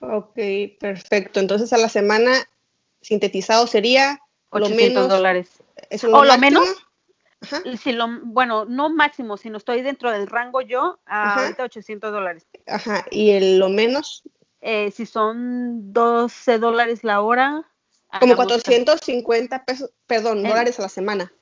Ok, 0.00 0.40
perfecto. 0.80 1.38
Entonces 1.38 1.72
a 1.72 1.78
la 1.78 1.88
semana 1.88 2.32
sintetizado 3.00 3.68
sería 3.68 4.18
800 4.48 5.08
dólares. 5.08 5.50
¿Es 5.88 6.02
lo 6.02 6.18
o 6.18 6.24
lo 6.24 6.36
menos. 6.36 6.64
Si 7.78 7.92
lo, 7.92 8.06
bueno, 8.22 8.66
no 8.66 8.90
máximo, 8.90 9.36
sino 9.36 9.56
estoy 9.56 9.80
dentro 9.82 10.10
del 10.10 10.26
rango 10.26 10.60
yo, 10.60 10.98
a 11.06 11.42
ahorita 11.42 11.64
800 11.64 12.12
dólares. 12.12 12.46
Ajá, 12.66 13.06
¿y 13.10 13.30
el, 13.30 13.58
lo 13.58 13.70
menos? 13.70 14.22
Eh, 14.60 14.90
si 14.90 15.06
son 15.06 15.92
12 15.92 16.58
dólares 16.58 17.02
la 17.02 17.22
hora. 17.22 17.64
Como 18.18 18.36
450 18.36 19.64
pesos, 19.64 19.90
perdón, 20.06 20.42
dólares 20.42 20.78
a 20.78 20.82
la 20.82 20.88
semana. 20.88 21.32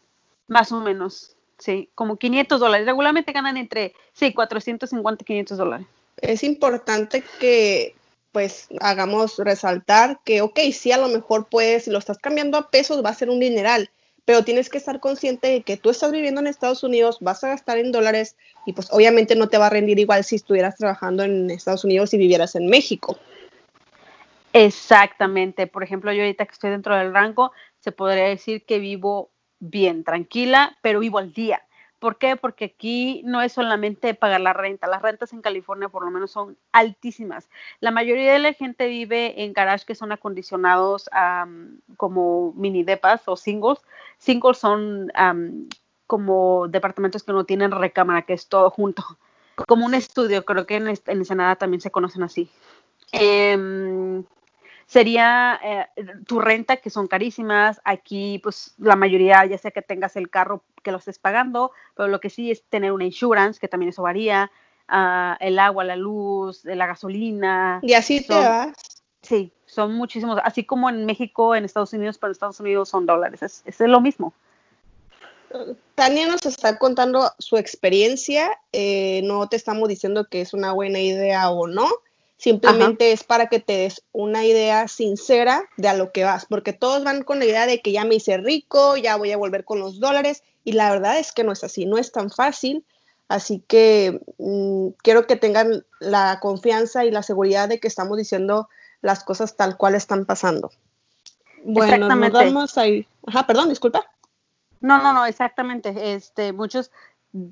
Más 0.47 0.71
o 0.71 0.81
menos, 0.81 1.37
sí, 1.59 1.91
como 1.95 2.17
500 2.17 2.61
dólares. 2.61 2.87
Regularmente 2.87 3.33
ganan 3.33 3.57
entre, 3.57 3.95
sí, 4.13 4.33
450 4.33 5.25
y 5.25 5.27
500 5.27 5.59
dólares. 5.59 5.87
Es 6.19 6.45
importante 6.45 7.25
que 7.41 7.95
pues 8.33 8.69
hagamos 8.81 9.39
resaltar 9.39 10.21
que, 10.25 10.43
ok, 10.43 10.61
sí, 10.73 10.93
a 10.93 10.99
lo 10.99 11.09
mejor 11.09 11.49
pues 11.51 11.85
si 11.85 11.91
lo 11.91 11.99
estás 11.99 12.19
cambiando 12.19 12.59
a 12.59 12.71
pesos 12.71 13.05
va 13.05 13.11
a 13.11 13.15
ser 13.15 13.31
un 13.31 13.41
dineral, 13.41 13.91
pero 14.29 14.45
tienes 14.45 14.69
que 14.69 14.77
estar 14.77 15.01
consciente 15.01 15.49
de 15.49 15.63
que 15.63 15.79
tú 15.79 15.89
estás 15.89 16.13
viviendo 16.13 16.43
en 16.43 16.49
Estados 16.49 16.85
Unidos, 16.85 17.17
vas 17.23 17.43
a 17.45 17.49
gastar 17.49 17.79
en 17.79 17.93
dólares 17.93 18.37
y 18.67 18.75
pues 18.75 18.93
obviamente 18.93 19.35
no 19.35 19.49
te 19.49 19.57
va 19.57 19.69
a 19.69 19.71
rendir 19.71 19.99
igual 19.99 20.23
si 20.23 20.37
estuvieras 20.37 20.77
trabajando 20.77 21.23
en 21.23 21.49
Estados 21.49 21.83
Unidos 21.83 22.13
y 22.13 22.19
vivieras 22.19 22.55
en 22.55 22.67
México. 22.67 23.17
Exactamente. 24.53 25.67
Por 25.67 25.83
ejemplo, 25.83 26.13
yo 26.13 26.21
ahorita 26.21 26.45
que 26.45 26.53
estoy 26.53 26.69
dentro 26.69 26.95
del 26.95 27.15
rango, 27.15 27.53
se 27.81 27.91
podría 27.91 28.25
decir 28.25 28.67
que 28.67 28.79
vivo 28.79 29.31
bien, 29.61 30.05
tranquila, 30.05 30.77
pero 30.83 31.01
vivo 31.01 31.17
al 31.17 31.33
día. 31.33 31.63
¿Por 31.99 32.17
qué? 32.19 32.37
Porque 32.37 32.67
aquí 32.67 33.23
no 33.25 33.43
es 33.43 33.53
solamente 33.53 34.15
pagar 34.15 34.41
la 34.41 34.53
renta. 34.53 34.87
Las 34.87 35.03
rentas 35.03 35.33
en 35.33 35.43
California 35.43 35.89
por 35.89 36.05
lo 36.05 36.11
menos 36.11 36.31
son 36.31 36.57
altísimas. 36.71 37.51
La 37.81 37.91
mayoría 37.91 38.33
de 38.33 38.39
la 38.39 38.53
gente 38.53 38.87
vive 38.87 39.43
en 39.43 39.53
garages 39.53 39.85
que 39.85 39.95
son 39.95 40.13
acondicionados 40.13 41.11
como 41.97 42.53
mini 42.55 42.85
depas 42.85 43.23
o 43.27 43.37
singles. 43.37 43.81
Singles 44.19 44.59
son 44.59 45.11
como 46.07 46.69
departamentos 46.69 47.23
que 47.23 47.33
no 47.33 47.45
tienen 47.45 47.73
recámara, 47.73 48.23
que 48.23 48.35
es 48.35 48.49
todo 48.49 48.71
junto. 48.71 49.03
Como 49.67 49.85
un 49.85 49.95
estudio, 49.95 50.45
creo 50.45 50.67
que 50.67 50.77
en, 50.77 50.89
en 50.89 50.99
Ensenada 51.07 51.57
también 51.57 51.81
se 51.81 51.91
conocen 51.91 52.23
así. 52.23 52.49
Em, 53.11 54.25
sería 54.89 55.61
eh, 55.63 55.87
tu 56.27 56.41
renta, 56.41 56.79
que 56.79 56.91
son 56.91 57.07
carísimas. 57.07 57.81
Aquí, 57.85 58.41
pues 58.43 58.75
la 58.79 58.97
mayoría, 58.97 59.45
ya 59.45 59.59
sea 59.59 59.71
que 59.71 59.83
tengas 59.83 60.17
el 60.17 60.31
carro 60.31 60.65
que 60.83 60.91
lo 60.91 60.99
estés 60.99 61.19
pagando, 61.19 61.71
pero 61.95 62.09
lo 62.09 62.21
que 62.21 62.31
sí 62.31 62.51
es 62.51 62.65
tener 62.65 62.91
una 62.93 63.05
insurance, 63.05 63.61
que 63.61 63.69
también 63.69 63.91
eso 63.91 64.03
varía, 64.03 64.51
ah, 64.89 65.37
el 65.41 65.59
agua, 65.59 65.85
la 65.85 65.95
luz, 65.95 66.65
la 66.65 66.87
gasolina. 66.87 67.81
Y 67.83 67.93
así 67.93 68.27
te 68.27 68.35
vas. 68.35 68.73
Sí, 69.21 69.53
son 69.67 69.95
muchísimos, 69.95 70.41
así 70.43 70.65
como 70.65 70.89
en 70.89 71.05
México, 71.05 71.55
en 71.55 71.65
Estados 71.65 71.93
Unidos, 71.93 72.17
pero 72.17 72.29
en 72.29 72.33
Estados 72.33 72.61
Unidos 72.61 72.89
son 72.89 73.05
dólares, 73.05 73.43
es, 73.43 73.63
es 73.67 73.81
lo 73.81 74.01
mismo. 74.01 74.33
Tania 75.95 76.29
nos 76.29 76.47
está 76.47 76.79
contando 76.79 77.31
su 77.39 77.57
experiencia, 77.57 78.59
eh, 78.73 79.23
no 79.25 79.49
te 79.49 79.57
estamos 79.57 79.89
diciendo 79.89 80.27
que 80.31 80.41
es 80.41 80.55
una 80.55 80.73
buena 80.73 81.01
idea 81.01 81.51
o 81.51 81.67
no, 81.67 81.89
Simplemente 82.39 83.11
es 83.11 83.25
para 83.25 83.49
que 83.49 83.59
te 83.59 83.73
des 83.73 84.05
una 84.13 84.45
idea 84.45 84.87
sincera 84.87 85.69
de 85.77 85.89
a 85.89 85.95
lo 85.95 86.13
que 86.13 86.23
vas, 86.23 86.47
porque 86.47 86.73
todos 86.73 87.03
van 87.03 87.25
con 87.25 87.41
la 87.41 87.47
idea 87.47 87.67
de 87.67 87.83
que 87.83 87.91
ya 87.91 88.05
me 88.05 88.15
hice 88.15 88.39
rico, 88.39 88.97
ya 88.97 89.17
voy 89.17 89.33
a 89.33 89.37
volver 89.37 89.65
con 89.65 89.81
los 89.81 89.99
dólares, 89.99 90.45
y 90.63 90.73
la 90.73 90.91
verdad 90.91 91.19
es 91.19 91.33
que 91.33 91.43
no 91.43 91.51
es 91.51 91.65
así, 91.65 91.85
no 91.85 91.99
es 91.99 92.13
tan 92.13 92.31
fácil. 92.31 92.85
Así 93.27 93.63
que 93.67 94.21
mm, 94.39 94.91
quiero 95.03 95.27
que 95.27 95.37
tengan 95.37 95.85
la 95.99 96.39
confianza 96.41 97.05
y 97.05 97.11
la 97.11 97.23
seguridad 97.23 97.69
de 97.69 97.81
que 97.81 97.89
estamos 97.89 98.17
diciendo 98.17 98.69
las 99.03 99.25
cosas 99.25 99.57
tal 99.57 99.77
cual 99.77 99.97
están 99.97 100.25
pasando. 100.25 100.71
Bueno, 101.65 102.09
nos 102.09 102.33
vamos 102.33 102.79
ahí. 102.79 103.07
Ajá, 103.27 103.47
perdón, 103.47 103.69
disculpa. 103.69 104.07
No, 104.81 105.03
no, 105.03 105.13
no, 105.13 105.27
exactamente. 105.27 106.15
Este, 106.15 106.53
muchos 106.53 106.93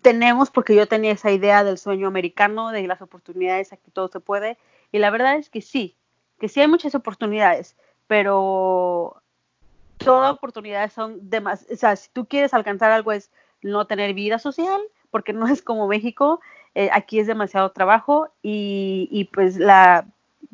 tenemos, 0.00 0.50
porque 0.50 0.74
yo 0.74 0.86
tenía 0.86 1.12
esa 1.12 1.30
idea 1.30 1.64
del 1.64 1.78
sueño 1.78 2.06
americano, 2.06 2.70
de 2.70 2.86
las 2.86 3.02
oportunidades, 3.02 3.72
aquí 3.72 3.90
todo 3.90 4.08
se 4.08 4.20
puede, 4.20 4.58
y 4.92 4.98
la 4.98 5.10
verdad 5.10 5.36
es 5.36 5.50
que 5.50 5.60
sí, 5.60 5.96
que 6.38 6.48
sí 6.48 6.60
hay 6.60 6.68
muchas 6.68 6.94
oportunidades, 6.94 7.76
pero 8.06 9.22
todas 9.98 10.32
oportunidades 10.32 10.92
son 10.92 11.30
demasiado, 11.30 11.74
o 11.74 11.76
sea, 11.76 11.96
si 11.96 12.10
tú 12.12 12.26
quieres 12.26 12.54
alcanzar 12.54 12.92
algo 12.92 13.12
es 13.12 13.30
no 13.62 13.86
tener 13.86 14.14
vida 14.14 14.38
social, 14.38 14.80
porque 15.10 15.32
no 15.32 15.46
es 15.48 15.62
como 15.62 15.88
México, 15.88 16.40
eh, 16.74 16.90
aquí 16.92 17.18
es 17.18 17.26
demasiado 17.26 17.70
trabajo 17.72 18.28
y, 18.42 19.08
y, 19.10 19.24
pues 19.24 19.56
la 19.56 20.06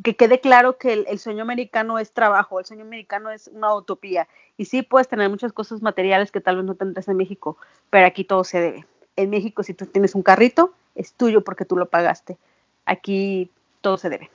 que 0.02 0.16
quede 0.16 0.40
claro 0.40 0.78
que 0.78 1.04
el, 1.08 1.18
sueño 1.18 1.42
americano 1.42 1.98
es 1.98 2.12
trabajo, 2.12 2.58
el 2.58 2.64
sueño 2.64 2.82
americano 2.82 3.30
es 3.30 3.48
una 3.48 3.74
utopía 3.74 4.28
y 4.56 4.64
sí 4.64 4.82
puedes 4.82 5.08
tener 5.08 5.28
muchas 5.28 5.52
cosas 5.52 5.82
materiales 5.82 6.32
que 6.32 6.40
tal 6.40 6.56
vez 6.56 6.64
no 6.64 6.74
tendrás 6.74 7.08
en 7.08 7.16
México, 7.16 7.56
pero 7.90 8.06
aquí 8.06 8.24
todo 8.24 8.44
se 8.44 8.60
debe. 8.60 8.86
En 9.16 9.30
México 9.30 9.62
si 9.62 9.74
tú 9.74 9.86
tienes 9.86 10.14
un 10.14 10.22
carrito 10.22 10.72
es 10.94 11.12
tuyo 11.12 11.42
porque 11.42 11.64
tú 11.64 11.76
lo 11.76 11.88
pagaste. 11.88 12.38
Aquí 12.86 13.50
todo 13.82 13.98
se 13.98 14.08
debe. 14.08 14.30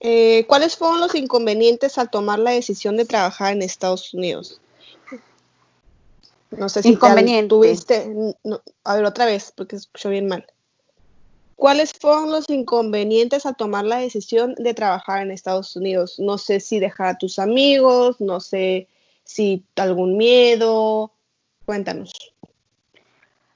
Eh, 0.00 0.46
¿Cuáles 0.46 0.76
fueron 0.76 1.00
los 1.00 1.14
inconvenientes 1.14 1.98
al 1.98 2.10
tomar 2.10 2.38
la 2.38 2.52
decisión 2.52 2.96
de 2.96 3.04
trabajar 3.04 3.52
en 3.52 3.62
Estados 3.62 4.14
Unidos? 4.14 4.60
No 6.50 6.68
sé 6.68 6.82
si 6.82 6.96
tuviste. 7.48 8.34
a 8.84 8.94
ver, 8.94 9.04
otra 9.04 9.26
vez, 9.26 9.52
porque 9.54 9.76
escucho 9.76 10.10
bien 10.10 10.28
mal. 10.28 10.46
¿Cuáles 11.56 11.92
fueron 11.92 12.30
los 12.30 12.48
inconvenientes 12.50 13.46
al 13.46 13.56
tomar 13.56 13.84
la 13.84 13.98
decisión 13.98 14.54
de 14.56 14.74
trabajar 14.74 15.22
en 15.22 15.30
Estados 15.30 15.76
Unidos? 15.76 16.18
No 16.18 16.36
sé 16.38 16.60
si 16.60 16.78
dejar 16.78 17.08
a 17.08 17.18
tus 17.18 17.38
amigos, 17.38 18.20
no 18.20 18.40
sé 18.40 18.88
si 19.24 19.64
algún 19.76 20.16
miedo. 20.16 21.12
Cuéntanos. 21.64 22.12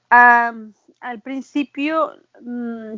al 0.09 1.21
principio, 1.21 2.13
mm, 2.41 2.95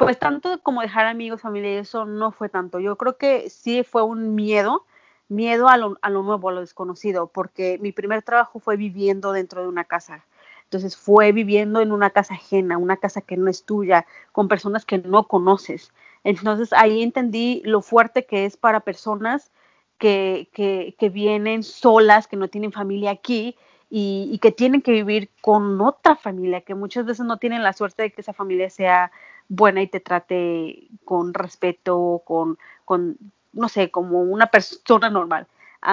pues 0.00 0.18
tanto 0.18 0.62
como 0.62 0.80
dejar 0.80 1.04
amigos, 1.04 1.42
familia, 1.42 1.78
eso 1.78 2.06
no 2.06 2.32
fue 2.32 2.48
tanto. 2.48 2.80
Yo 2.80 2.96
creo 2.96 3.18
que 3.18 3.50
sí 3.50 3.82
fue 3.84 4.02
un 4.02 4.34
miedo, 4.34 4.86
miedo 5.28 5.68
a 5.68 5.76
lo, 5.76 5.98
a 6.00 6.08
lo 6.08 6.22
nuevo, 6.22 6.48
a 6.48 6.52
lo 6.52 6.60
desconocido, 6.60 7.26
porque 7.26 7.78
mi 7.82 7.92
primer 7.92 8.22
trabajo 8.22 8.60
fue 8.60 8.78
viviendo 8.78 9.32
dentro 9.32 9.60
de 9.60 9.68
una 9.68 9.84
casa. 9.84 10.24
Entonces 10.64 10.96
fue 10.96 11.32
viviendo 11.32 11.82
en 11.82 11.92
una 11.92 12.08
casa 12.08 12.32
ajena, 12.32 12.78
una 12.78 12.96
casa 12.96 13.20
que 13.20 13.36
no 13.36 13.50
es 13.50 13.64
tuya, 13.64 14.06
con 14.32 14.48
personas 14.48 14.86
que 14.86 14.96
no 14.96 15.28
conoces. 15.28 15.92
Entonces 16.24 16.72
ahí 16.72 17.02
entendí 17.02 17.60
lo 17.66 17.82
fuerte 17.82 18.24
que 18.24 18.46
es 18.46 18.56
para 18.56 18.80
personas 18.80 19.50
que, 19.98 20.48
que, 20.54 20.96
que 20.98 21.10
vienen 21.10 21.62
solas, 21.62 22.26
que 22.26 22.36
no 22.36 22.48
tienen 22.48 22.72
familia 22.72 23.10
aquí 23.10 23.54
y, 23.90 24.30
y, 24.32 24.38
que 24.38 24.50
tienen 24.50 24.80
que 24.80 24.92
vivir 24.92 25.28
con 25.42 25.78
otra 25.82 26.16
familia, 26.16 26.62
que 26.62 26.74
muchas 26.74 27.04
veces 27.04 27.26
no 27.26 27.36
tienen 27.36 27.62
la 27.62 27.74
suerte 27.74 28.04
de 28.04 28.12
que 28.12 28.22
esa 28.22 28.32
familia 28.32 28.70
sea 28.70 29.12
buena 29.50 29.82
y 29.82 29.88
te 29.88 30.00
trate 30.00 30.88
con 31.04 31.34
respeto, 31.34 32.22
con, 32.24 32.56
con 32.86 33.18
no 33.52 33.68
sé, 33.68 33.90
como 33.90 34.22
una 34.22 34.46
persona 34.46 35.10
normal. 35.10 35.46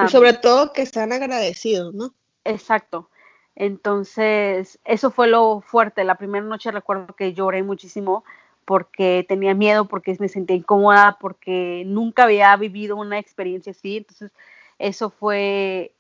y 0.06 0.10
sobre 0.10 0.34
todo 0.34 0.72
que 0.72 0.86
sean 0.86 1.12
agradecidos, 1.12 1.94
¿no? 1.94 2.14
Exacto. 2.46 3.10
Entonces, 3.56 4.80
eso 4.86 5.10
fue 5.10 5.28
lo 5.28 5.62
fuerte. 5.62 6.04
La 6.04 6.16
primera 6.16 6.46
noche 6.46 6.72
recuerdo 6.72 7.16
que 7.16 7.34
lloré 7.34 7.64
muchísimo 7.64 8.24
porque 8.64 9.26
tenía 9.28 9.56
miedo, 9.56 9.86
porque 9.86 10.16
me 10.20 10.30
sentía 10.30 10.56
incómoda, 10.56 11.18
porque 11.20 11.84
nunca 11.88 12.24
había 12.24 12.56
vivido 12.58 12.96
una 12.96 13.18
experiencia 13.18 13.72
así. 13.72 13.98
Entonces, 13.98 14.32
eso 14.78 15.10
fue 15.10 15.94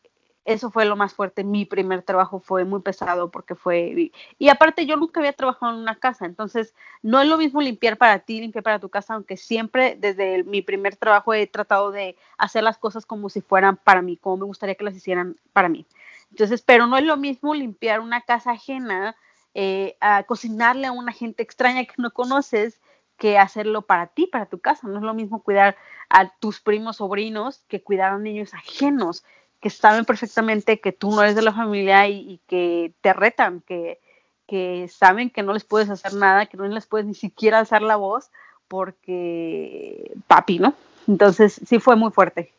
eso 0.48 0.72
fue 0.72 0.86
lo 0.86 0.96
más 0.96 1.14
fuerte. 1.14 1.44
Mi 1.44 1.66
primer 1.66 2.04
trabajo 2.04 2.40
fue 2.40 2.64
muy 2.64 2.80
pesado 2.80 3.30
porque 3.30 3.54
fue... 3.54 4.12
Y, 4.40 4.50
aparte 4.50 4.86
yo 4.86 4.96
nunca 4.96 5.20
había 5.20 5.34
trabajado 5.34 5.74
en 5.74 5.80
una 5.80 5.96
casa, 5.96 6.26
entonces 6.26 6.74
no 7.04 7.22
es 7.22 7.28
lo 7.28 7.38
mismo 7.38 7.60
limpiar 7.60 7.98
para 7.98 8.20
ti, 8.20 8.40
limpiar 8.40 8.64
para 8.64 8.80
tu 8.80 8.88
casa, 8.88 9.14
aunque 9.14 9.36
siempre 9.36 9.98
desde 10.00 10.46
mi 10.46 10.62
primer 10.62 10.96
trabajo 10.96 11.34
he 11.34 11.48
tratado 11.48 11.92
de 11.92 12.16
hacer 12.38 12.64
las 12.64 12.78
cosas 12.78 13.06
como 13.06 13.28
si 13.28 13.42
fueran 13.42 13.76
para 13.76 14.02
mí, 14.02 14.16
como 14.16 14.38
me 14.38 14.46
gustaría 14.46 14.76
que 14.76 14.86
las 14.86 14.96
hicieran 14.96 15.36
para 15.52 15.68
mí. 15.68 15.86
Entonces, 16.32 16.62
pero 16.62 16.88
no 16.88 16.98
es 16.98 17.04
lo 17.04 17.18
mismo 17.18 17.54
limpiar 17.54 18.00
una 18.00 18.22
casa 18.22 18.52
ajena, 18.52 19.18
eh, 19.54 19.98
a 20.00 20.24
cocinarle 20.24 20.88
a 20.88 20.94
una 20.94 21.12
gente 21.12 21.44
extraña 21.44 21.84
que 21.84 21.96
no 21.98 22.12
conoces, 22.12 22.80
que 23.18 23.38
hacerlo 23.38 23.82
para 23.82 24.08
ti, 24.08 24.28
para 24.28 24.46
tu 24.46 24.60
casa. 24.60 24.88
No 24.88 24.98
es 24.98 25.04
lo 25.04 25.14
mismo 25.14 25.44
cuidar 25.44 25.76
a 26.10 26.30
tus 26.38 26.62
primos 26.62 26.98
sobrinos 26.98 27.66
que 27.68 27.84
cuidar 27.84 28.14
a 28.14 28.18
niños 28.18 28.54
ajenos 28.54 29.26
que 29.62 29.70
saben 29.70 30.06
perfectamente 30.06 30.80
que 30.80 30.92
tú 30.92 31.12
no 31.12 31.24
eres 31.24 31.36
de 31.36 31.42
la 31.42 31.54
familia 31.54 32.08
y, 32.08 32.40
que 32.48 32.94
te 33.02 33.14
retan, 33.14 33.62
que, 33.62 34.00
que, 34.48 34.88
saben 34.88 35.30
que 35.30 35.44
no 35.44 35.54
les 35.54 35.64
puedes 35.64 35.90
hacer 35.90 36.14
nada, 36.14 36.46
que 36.46 36.58
no 36.58 36.68
les 36.68 36.86
puedes 36.86 37.08
ni 37.08 37.16
siquiera 37.16 37.60
alzar 37.60 37.82
la 37.82 37.96
voz 37.96 38.30
porque 38.68 40.12
papi, 40.28 40.60
¿no? 40.60 40.76
Entonces 41.08 41.60
sí 41.66 41.80
fue 41.80 41.96
muy 41.96 42.12
fuerte. 42.12 42.52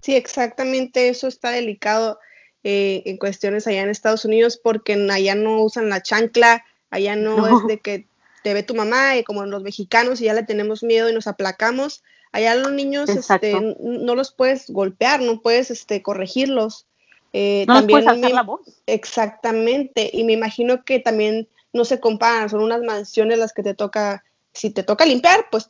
Sí, 0.00 0.14
exactamente, 0.14 1.08
eso 1.08 1.28
está 1.28 1.50
delicado 1.50 2.18
eh, 2.62 3.02
en 3.06 3.16
cuestiones 3.16 3.66
allá 3.66 3.82
en 3.82 3.90
Estados 3.90 4.24
Unidos 4.24 4.58
porque 4.62 4.94
allá 5.10 5.34
no 5.34 5.62
usan 5.62 5.88
la 5.88 6.02
chancla, 6.02 6.64
allá 6.90 7.16
no, 7.16 7.58
es 7.58 7.66
de 7.66 7.78
que 7.80 8.06
te 8.42 8.54
ve 8.54 8.62
tu 8.62 8.74
mamá 8.74 9.16
y 9.16 9.24
como 9.24 9.44
los 9.46 9.62
mexicanos 9.62 10.20
y 10.20 10.24
ya 10.24 10.34
le 10.34 10.42
tenemos 10.42 10.82
miedo 10.82 11.08
y 11.08 11.14
nos 11.14 11.26
aplacamos, 11.26 12.02
Allá 12.34 12.56
los 12.56 12.72
niños 12.72 13.08
este, 13.10 13.76
no 13.78 14.16
los 14.16 14.32
puedes 14.32 14.68
golpear, 14.68 15.22
no 15.22 15.40
puedes 15.40 15.70
este, 15.70 16.02
corregirlos. 16.02 16.88
Eh, 17.32 17.64
no 17.68 17.74
también 17.74 18.00
puedes 18.00 18.08
alzar 18.08 18.32
la 18.32 18.42
voz. 18.42 18.62
Exactamente, 18.86 20.10
y 20.12 20.24
me 20.24 20.32
imagino 20.32 20.84
que 20.84 20.98
también 20.98 21.46
no 21.72 21.84
se 21.84 22.00
comparan, 22.00 22.50
son 22.50 22.64
unas 22.64 22.82
mansiones 22.82 23.38
las 23.38 23.52
que 23.52 23.62
te 23.62 23.74
toca, 23.74 24.24
si 24.52 24.70
te 24.70 24.82
toca 24.82 25.06
limpiar, 25.06 25.46
pues 25.48 25.68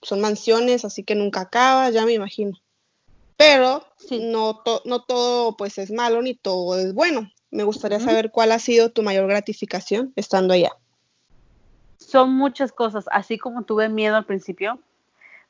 son 0.00 0.20
mansiones, 0.22 0.86
así 0.86 1.04
que 1.04 1.14
nunca 1.14 1.42
acaba, 1.42 1.90
ya 1.90 2.06
me 2.06 2.14
imagino. 2.14 2.58
Pero 3.36 3.84
no, 4.10 4.62
no 4.86 5.02
todo 5.02 5.58
pues 5.58 5.76
es 5.76 5.90
malo 5.90 6.22
ni 6.22 6.32
todo 6.32 6.78
es 6.78 6.94
bueno. 6.94 7.30
Me 7.50 7.64
gustaría 7.64 8.00
saber 8.00 8.30
cuál 8.30 8.52
ha 8.52 8.58
sido 8.58 8.92
tu 8.92 9.02
mayor 9.02 9.26
gratificación 9.26 10.14
estando 10.16 10.54
allá. 10.54 10.70
Son 11.98 12.32
muchas 12.32 12.72
cosas, 12.72 13.04
así 13.10 13.36
como 13.36 13.64
tuve 13.64 13.90
miedo 13.90 14.16
al 14.16 14.24
principio, 14.24 14.80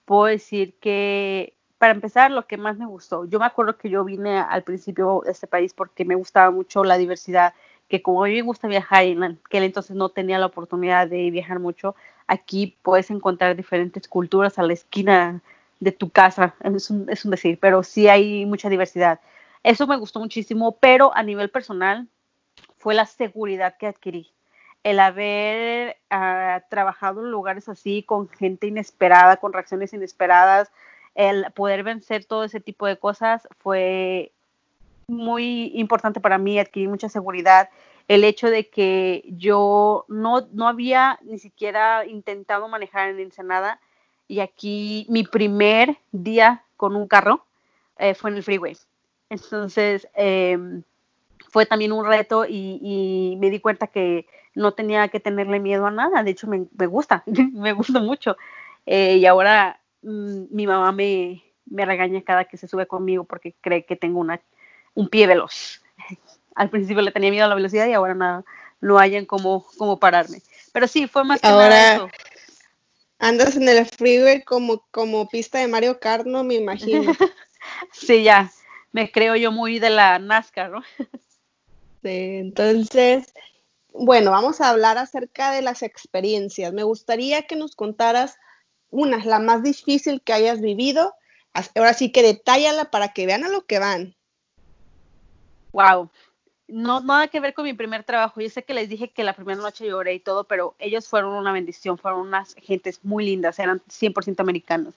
puedo 0.09 0.25
decir 0.25 0.75
que, 0.81 1.53
para 1.77 1.93
empezar, 1.93 2.31
lo 2.31 2.47
que 2.47 2.57
más 2.57 2.79
me 2.79 2.87
gustó, 2.87 3.27
yo 3.27 3.39
me 3.39 3.45
acuerdo 3.45 3.77
que 3.77 3.91
yo 3.91 4.05
vine 4.05 4.39
al 4.39 4.63
principio 4.63 5.21
de 5.23 5.33
este 5.33 5.47
país 5.47 5.75
porque 5.75 6.07
me 6.07 6.15
gustaba 6.15 6.51
mucho 6.51 6.83
la 6.83 6.97
diversidad, 6.97 7.53
que 7.89 8.01
como 8.01 8.25
a 8.25 8.29
mí 8.29 8.35
me 8.37 8.43
gusta 8.43 8.69
viajar 8.69 9.05
y 9.05 9.11
en 9.13 9.23
aquel 9.23 9.65
entonces 9.65 9.95
no 9.95 10.09
tenía 10.09 10.39
la 10.39 10.47
oportunidad 10.47 11.09
de 11.09 11.31
viajar 11.31 11.59
mucho, 11.59 11.95
aquí 12.27 12.75
puedes 12.83 13.11
encontrar 13.11 13.55
diferentes 13.55 14.09
culturas 14.09 14.59
a 14.59 14.63
la 14.63 14.73
esquina 14.73 15.43
de 15.79 15.93
tu 15.93 16.09
casa, 16.09 16.55
es 16.61 16.89
un, 16.89 17.07
es 17.11 17.27
un 17.27 17.31
decir, 17.31 17.59
pero 17.61 17.83
sí 17.83 18.09
hay 18.09 18.47
mucha 18.47 18.71
diversidad. 18.71 19.21
Eso 19.63 19.87
me 19.87 19.99
gustó 19.99 20.21
muchísimo, 20.21 20.79
pero 20.81 21.15
a 21.15 21.23
nivel 21.23 21.51
personal 21.51 22.09
fue 22.79 22.95
la 22.95 23.05
seguridad 23.05 23.77
que 23.79 23.89
adquirí 23.89 24.33
el 24.83 25.01
haber 25.01 25.97
ah, 26.11 26.63
trabajado 26.71 27.23
en 27.25 27.31
lugares 27.31 27.69
así 27.69 28.03
con 28.03 28.29
gente 28.29 28.67
inesperada, 28.67 29.37
con 29.39 29.53
reacciones 29.53 29.93
inesperadas, 29.93 30.71
el 31.15 31.47
poder 31.53 31.83
vencer 31.83 32.25
todo 32.25 32.45
ese 32.45 32.61
tipo 32.61 32.87
de 32.87 32.99
cosas 32.99 33.49
fue 33.59 34.33
muy 35.09 35.73
importante 35.75 36.21
para 36.21 36.39
mí, 36.39 36.59
adquirir 36.59 36.89
mucha 36.89 37.09
seguridad. 37.09 37.71
El 38.07 38.25
hecho 38.25 38.51
de 38.51 38.69
que 38.69 39.25
yo 39.27 40.05
no, 40.09 40.47
no 40.53 40.69
había 40.69 41.19
ni 41.23 41.39
siquiera 41.39 42.07
intentado 42.07 42.69
manejar 42.69 43.11
en 43.11 43.21
Ensenada 43.21 43.81
y 44.29 44.41
aquí 44.41 45.07
mi 45.09 45.25
primer 45.25 45.97
día 46.13 46.63
con 46.77 46.95
un 46.95 47.09
carro 47.09 47.45
eh, 47.99 48.15
fue 48.15 48.31
en 48.31 48.37
el 48.37 48.43
freeway. 48.43 48.77
Entonces, 49.31 50.09
em, 50.15 50.83
fue 51.51 51.67
también 51.67 51.93
un 51.93 52.07
reto 52.07 52.45
y, 52.49 53.37
me 53.41 53.51
di 53.51 53.61
cuenta 53.61 53.87
que 53.87 54.27
no 54.59 54.73
tenía 54.73 55.09
que 55.09 55.21
tenerle 55.21 55.61
miedo 55.61 55.87
a 55.87 55.91
nada. 55.91 56.23
De 56.23 56.33
hecho, 56.33 56.49
me, 56.49 56.67
gusta, 56.87 57.23
me 57.27 57.73
gusta 57.73 58.01
mucho. 58.01 58.37
Eh, 58.87 59.17
y 59.17 59.27
ahora 59.27 59.81
mm, 60.03 60.45
mi 60.51 60.67
mamá 60.67 60.93
me, 60.93 61.45
me, 61.67 61.87
regaña 61.87 62.23
cada 62.23 62.45
que 62.45 62.57
se 62.57 62.67
sube 62.67 62.87
conmigo 62.87 63.25
porque 63.25 63.55
cree 63.61 63.85
que 63.85 63.97
tengo 63.97 64.19
una, 64.19 64.41
un 64.95 65.09
pie 65.09 65.27
veloz. 65.27 65.83
Al 66.55 66.71
principio 66.71 67.03
le 67.03 67.13
tenía 67.13 67.31
miedo 67.31 67.45
a 67.45 67.49
la 67.49 67.55
velocidad 67.55 67.87
y 67.87 67.93
ahora 67.93 68.15
nada, 68.15 68.45
no 68.81 68.99
hayan 68.99 69.27
como, 69.27 69.65
como 69.79 70.01
pararme. 70.01 70.43
Pero 70.73 70.89
sí, 70.89 71.07
fue 71.07 71.23
más 71.23 71.41
que 71.41 71.47
ahora... 71.47 71.69
nada 71.69 71.95
eso. 71.95 72.09
Andas 73.21 73.57
en 73.57 73.69
el 73.69 73.85
freeway 73.87 74.43
como, 74.43 74.85
como 74.91 75.29
pista 75.29 75.59
de 75.59 75.69
Mario 75.69 75.99
Kart, 76.01 76.27
no 76.27 76.43
me 76.43 76.55
imagino. 76.55 77.13
sí, 77.93 78.23
ya, 78.25 78.51
me 78.93 79.11
creo 79.11 79.37
yo 79.37 79.53
muy 79.53 79.79
de 79.79 79.91
la 79.91 80.19
NASCAR, 80.19 80.71
¿no? 80.71 80.83
entonces, 82.03 83.33
bueno, 83.93 84.31
vamos 84.31 84.61
a 84.61 84.71
hablar 84.71 84.99
acerca 84.99 85.51
de 85.51 85.63
las 85.63 85.83
experiencias. 85.83 86.73
Me 86.73 86.83
gustaría 86.83 87.43
que 87.43 87.57
nos 87.57 87.75
contaras 87.75 88.39
una, 88.91 89.25
la 89.25 89.39
más 89.39 89.63
difícil 89.63 90.23
que 90.23 90.33
hayas 90.33 90.61
vivido. 90.61 91.15
Ahora 91.75 91.95
sí 91.95 92.13
que 92.13 92.23
detállala 92.23 92.91
para 92.91 93.09
que 93.09 93.27
vean 93.27 93.45
a 93.45 93.49
lo 93.49 93.67
que 93.67 93.79
van. 93.79 94.15
Wow. 95.73 96.11
No, 96.69 97.01
nada 97.01 97.29
que 97.29 97.41
ver 97.41 97.55
con 97.55 97.65
mi 97.65 97.73
primer 97.73 98.05
trabajo. 98.05 98.41
Yo 98.41 98.51
sé 98.51 98.63
que 98.63 98.75
les 98.75 98.91
dije 98.91 99.09
que 99.09 99.25
la 99.25 99.33
primera 99.33 99.61
noche 99.61 99.87
lloré 99.87 100.15
y 100.15 100.21
todo, 100.21 100.45
pero 100.45 100.75
ellos 100.79 101.09
fueron 101.09 101.33
una 101.33 101.51
bendición, 101.51 101.97
fueron 101.97 102.21
unas 102.21 102.55
gentes 102.57 103.01
muy 103.03 103.25
lindas, 103.25 103.59
eran 103.59 103.81
100% 103.89 104.41
americanos. 104.41 104.95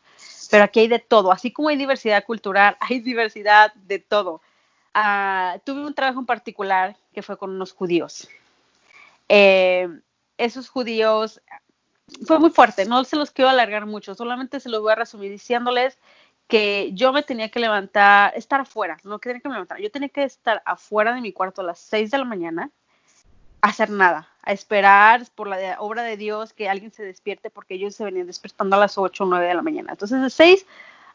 Pero 0.50 0.66
aquí 0.66 0.82
hay 0.82 0.90
de 0.90 1.00
todo, 1.00 1.32
así 1.32 1.52
como 1.52 1.70
hay 1.70 1.78
diversidad 1.78 2.26
cultural, 2.26 2.76
hay 2.82 3.00
diversidad 3.00 3.74
de 3.74 4.00
todo. 4.00 4.42
Ah, 4.94 5.60
tuve 5.64 5.86
un 5.86 5.94
trabajo 5.94 6.20
en 6.20 6.26
particular 6.26 6.98
que 7.14 7.24
fue 7.24 7.38
con 7.38 7.52
unos 7.52 7.72
judíos. 7.72 8.28
Eh, 9.30 9.88
esos 10.38 10.70
judíos 10.70 11.42
fue 12.26 12.40
muy 12.40 12.50
fuerte, 12.50 12.86
no 12.86 13.04
se 13.04 13.16
los 13.16 13.32
quiero 13.32 13.50
alargar 13.50 13.86
mucho, 13.86 14.16
solamente 14.16 14.60
se 14.60 14.70
los 14.70 14.82
voy 14.82 14.92
a 14.92 14.96
resumir 14.96 15.32
diciéndoles 15.32 15.98
que 16.48 16.92
yo 16.94 17.14
me 17.14 17.24
tenía 17.24 17.50
que 17.50 17.60
levantar, 17.60 18.34
estar 18.36 18.60
afuera, 18.60 18.98
no 19.04 19.20
que 19.20 19.30
tenía 19.30 19.42
que 19.42 19.50
levantar, 19.50 19.80
yo 19.80 19.90
tenía 19.90 20.10
que 20.10 20.24
estar 20.24 20.62
afuera 20.66 21.14
de 21.14 21.22
mi 21.22 21.32
cuarto 21.32 21.62
a 21.62 21.64
las 21.64 21.80
6 21.80 22.12
de 22.12 22.18
la 22.18 22.26
mañana, 22.26 22.70
hacer 23.62 23.90
nada, 23.90 24.28
a 24.42 24.52
esperar 24.52 25.26
por 25.36 25.48
la 25.48 25.78
obra 25.80 26.04
de 26.04 26.18
Dios 26.18 26.52
que 26.54 26.68
alguien 26.68 26.92
se 26.92 27.04
despierte 27.04 27.50
porque 27.50 27.76
ellos 27.76 27.96
se 27.96 28.04
venían 28.04 28.28
despertando 28.28 28.76
a 28.76 28.80
las 28.80 28.98
8 28.98 29.24
o 29.24 29.28
9 29.28 29.48
de 29.48 29.54
la 29.54 29.62
mañana. 29.62 29.92
Entonces 29.92 30.22
de 30.22 30.30
6 30.30 30.66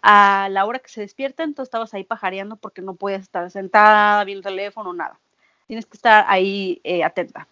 a 0.01 0.49
la 0.51 0.65
hora 0.65 0.79
que 0.79 0.89
se 0.89 1.01
despiertan, 1.01 1.55
tú 1.55 1.63
estabas 1.63 1.93
ahí 1.93 2.05
pajareando 2.05 2.57
porque 2.57 2.81
no 2.81 2.95
podías 2.95 3.23
estar 3.23 3.51
sentada, 3.51 4.23
viendo 4.25 4.49
el 4.49 4.55
teléfono, 4.55 4.93
nada. 4.93 5.19
Tienes 5.67 5.85
que 5.85 5.97
estar 5.97 6.25
ahí 6.29 6.81
eh, 6.85 7.03
atenta. 7.03 7.49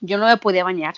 Yo 0.00 0.18
no 0.18 0.26
me 0.26 0.36
podía 0.36 0.64
bañar. 0.64 0.94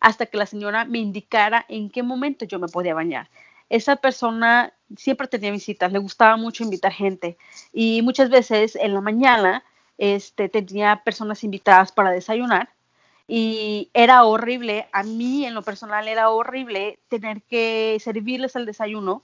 Hasta 0.00 0.26
que 0.26 0.38
la 0.38 0.46
señora 0.46 0.84
me 0.84 0.98
indicara 0.98 1.64
en 1.68 1.90
qué 1.90 2.02
momento 2.02 2.44
yo 2.44 2.58
me 2.58 2.68
podía 2.68 2.94
bañar. 2.94 3.28
Esa 3.68 3.96
persona 3.96 4.72
siempre 4.96 5.28
tenía 5.28 5.50
visitas, 5.50 5.92
le 5.92 5.98
gustaba 5.98 6.36
mucho 6.36 6.64
invitar 6.64 6.92
gente. 6.92 7.36
Y 7.72 8.02
muchas 8.02 8.30
veces 8.30 8.76
en 8.76 8.94
la 8.94 9.00
mañana 9.00 9.64
este, 9.98 10.48
tenía 10.48 11.02
personas 11.04 11.44
invitadas 11.44 11.92
para 11.92 12.10
desayunar. 12.10 12.70
Y 13.26 13.90
era 13.92 14.24
horrible, 14.24 14.88
a 14.92 15.02
mí 15.02 15.44
en 15.44 15.54
lo 15.54 15.62
personal 15.62 16.08
era 16.08 16.30
horrible 16.30 16.98
tener 17.08 17.42
que 17.42 17.98
servirles 18.00 18.56
el 18.56 18.64
desayuno 18.64 19.22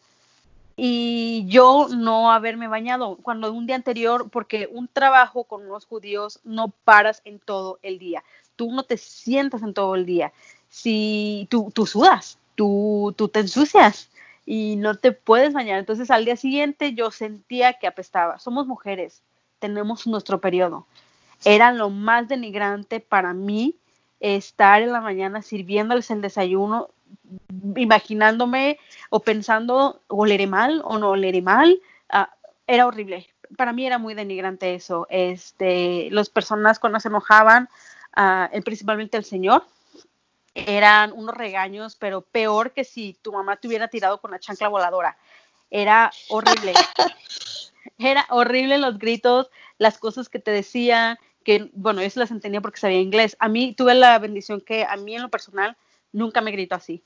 y 0.76 1.46
yo 1.46 1.88
no 1.88 2.33
haberme 2.33 2.68
bañado. 2.68 3.16
Cuando 3.22 3.52
un 3.52 3.66
día 3.66 3.76
anterior, 3.76 4.28
porque 4.30 4.68
un 4.70 4.88
trabajo 4.88 5.44
con 5.44 5.64
unos 5.64 5.87
judíos 5.87 6.40
no 6.44 6.68
paras 6.85 7.22
en 7.24 7.38
todo 7.38 7.78
el 7.83 7.98
día, 7.98 8.24
tú 8.56 8.72
no 8.72 8.82
te 8.84 8.96
sientas 8.96 9.62
en 9.62 9.74
todo 9.74 9.94
el 9.94 10.06
día, 10.06 10.32
si 10.68 11.46
tú, 11.50 11.70
tú 11.74 11.86
sudas, 11.86 12.38
tú, 12.54 13.14
tú 13.16 13.28
te 13.28 13.40
ensucias 13.40 14.10
y 14.46 14.76
no 14.76 14.96
te 14.96 15.12
puedes 15.12 15.52
bañar, 15.52 15.78
entonces 15.78 16.10
al 16.10 16.24
día 16.24 16.36
siguiente 16.36 16.94
yo 16.94 17.10
sentía 17.10 17.74
que 17.74 17.86
apestaba, 17.86 18.38
somos 18.38 18.66
mujeres, 18.66 19.22
tenemos 19.58 20.06
nuestro 20.06 20.40
periodo, 20.40 20.86
era 21.44 21.72
lo 21.72 21.90
más 21.90 22.28
denigrante 22.28 23.00
para 23.00 23.34
mí 23.34 23.76
estar 24.20 24.82
en 24.82 24.92
la 24.92 25.00
mañana 25.00 25.42
sirviéndoles 25.42 26.10
el 26.10 26.22
desayuno 26.22 26.88
imaginándome 27.76 28.78
o 29.10 29.20
pensando, 29.20 30.00
oleré 30.08 30.46
mal 30.46 30.82
o 30.84 30.98
no 30.98 31.10
oleré 31.10 31.42
mal. 31.42 31.80
Ah, 32.08 32.30
era 32.66 32.86
horrible. 32.86 33.28
Para 33.56 33.72
mí 33.72 33.86
era 33.86 33.98
muy 33.98 34.14
denigrante 34.14 34.74
eso. 34.74 35.06
Este, 35.10 36.08
las 36.10 36.30
personas 36.30 36.78
cuando 36.78 37.00
se 37.00 37.08
enojaban, 37.08 37.68
uh, 38.16 38.62
principalmente 38.62 39.16
el 39.16 39.24
señor, 39.24 39.64
eran 40.55 41.12
unos 41.12 41.37
regaños, 41.37 41.96
pero 41.96 42.22
peor 42.22 42.72
que 42.72 42.85
si 42.85 43.14
tu 43.22 43.33
mamá 43.33 43.57
te 43.57 43.68
hubiera 43.68 43.88
tirado 43.88 44.20
con 44.20 44.31
la 44.31 44.38
chancla 44.38 44.68
voladora. 44.68 45.16
Era 45.70 46.12
horrible. 46.29 46.72
era 47.98 48.24
horrible 48.31 48.79
los 48.79 48.98
gritos, 48.98 49.50
las 49.79 49.98
cosas 49.98 50.29
que 50.29 50.38
te 50.38 50.53
decía, 50.53 51.18
que 51.44 51.70
bueno, 51.74 52.03
yo 52.03 52.11
se 52.11 52.20
las 52.20 52.31
entendía 52.31 52.61
porque 52.61 52.81
sabía 52.81 53.00
inglés. 53.00 53.37
A 53.40 53.48
mí 53.48 53.74
tuve 53.74 53.94
la 53.94 54.18
bendición 54.18 54.61
que 54.61 54.85
a 54.85 54.96
mí 54.96 55.16
en 55.16 55.22
lo 55.22 55.29
personal 55.29 55.77
nunca 56.12 56.40
me 56.40 56.53
gritó 56.53 56.77
así. 56.77 57.03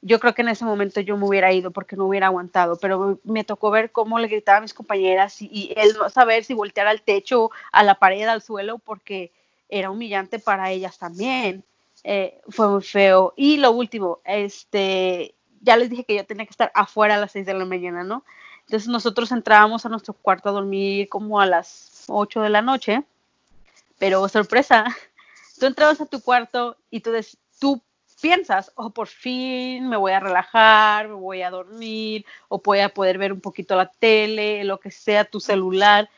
Yo 0.00 0.18
creo 0.18 0.34
que 0.34 0.42
en 0.42 0.48
ese 0.48 0.64
momento 0.64 1.00
yo 1.00 1.16
me 1.16 1.26
hubiera 1.26 1.52
ido 1.52 1.70
porque 1.70 1.96
no 1.96 2.06
hubiera 2.06 2.26
aguantado, 2.26 2.76
pero 2.80 3.20
me 3.22 3.44
tocó 3.44 3.70
ver 3.70 3.92
cómo 3.92 4.18
le 4.18 4.26
gritaba 4.28 4.58
a 4.58 4.62
mis 4.62 4.74
compañeras 4.74 5.40
y, 5.42 5.48
y 5.52 5.74
él 5.76 5.92
no 5.96 6.10
saber 6.10 6.44
si 6.44 6.54
voltear 6.54 6.88
al 6.88 7.02
techo, 7.02 7.50
a 7.70 7.84
la 7.84 7.96
pared, 7.96 8.26
al 8.26 8.42
suelo, 8.42 8.78
porque 8.78 9.30
era 9.68 9.90
humillante 9.90 10.38
para 10.38 10.70
ellas 10.70 10.98
también. 10.98 11.64
Eh, 12.04 12.40
fue 12.48 12.68
muy 12.68 12.82
feo. 12.82 13.32
Y 13.36 13.58
lo 13.58 13.72
último, 13.72 14.20
este, 14.24 15.34
ya 15.60 15.76
les 15.76 15.90
dije 15.90 16.04
que 16.04 16.16
yo 16.16 16.26
tenía 16.26 16.46
que 16.46 16.50
estar 16.50 16.72
afuera 16.74 17.14
a 17.14 17.18
las 17.18 17.32
6 17.32 17.46
de 17.46 17.54
la 17.54 17.64
mañana, 17.64 18.04
¿no? 18.04 18.24
Entonces 18.66 18.88
nosotros 18.88 19.32
entrábamos 19.32 19.84
a 19.84 19.88
nuestro 19.88 20.14
cuarto 20.14 20.48
a 20.48 20.52
dormir 20.52 21.08
como 21.08 21.40
a 21.40 21.46
las 21.46 22.04
8 22.08 22.42
de 22.42 22.50
la 22.50 22.62
noche, 22.62 23.04
pero 23.98 24.28
sorpresa, 24.28 24.84
tú 25.58 25.66
entrabas 25.66 26.00
a 26.00 26.06
tu 26.06 26.20
cuarto 26.20 26.76
y 26.90 27.00
tú, 27.00 27.12
tú 27.60 27.82
piensas, 28.20 28.72
oh, 28.76 28.90
por 28.90 29.08
fin 29.08 29.88
me 29.88 29.96
voy 29.96 30.12
a 30.12 30.20
relajar, 30.20 31.08
me 31.08 31.14
voy 31.14 31.42
a 31.42 31.50
dormir, 31.50 32.24
o 32.48 32.60
voy 32.60 32.80
a 32.80 32.88
poder 32.88 33.18
ver 33.18 33.32
un 33.32 33.40
poquito 33.40 33.76
la 33.76 33.90
tele, 33.90 34.64
lo 34.64 34.78
que 34.80 34.90
sea, 34.90 35.24
tu 35.24 35.40
celular. 35.40 36.08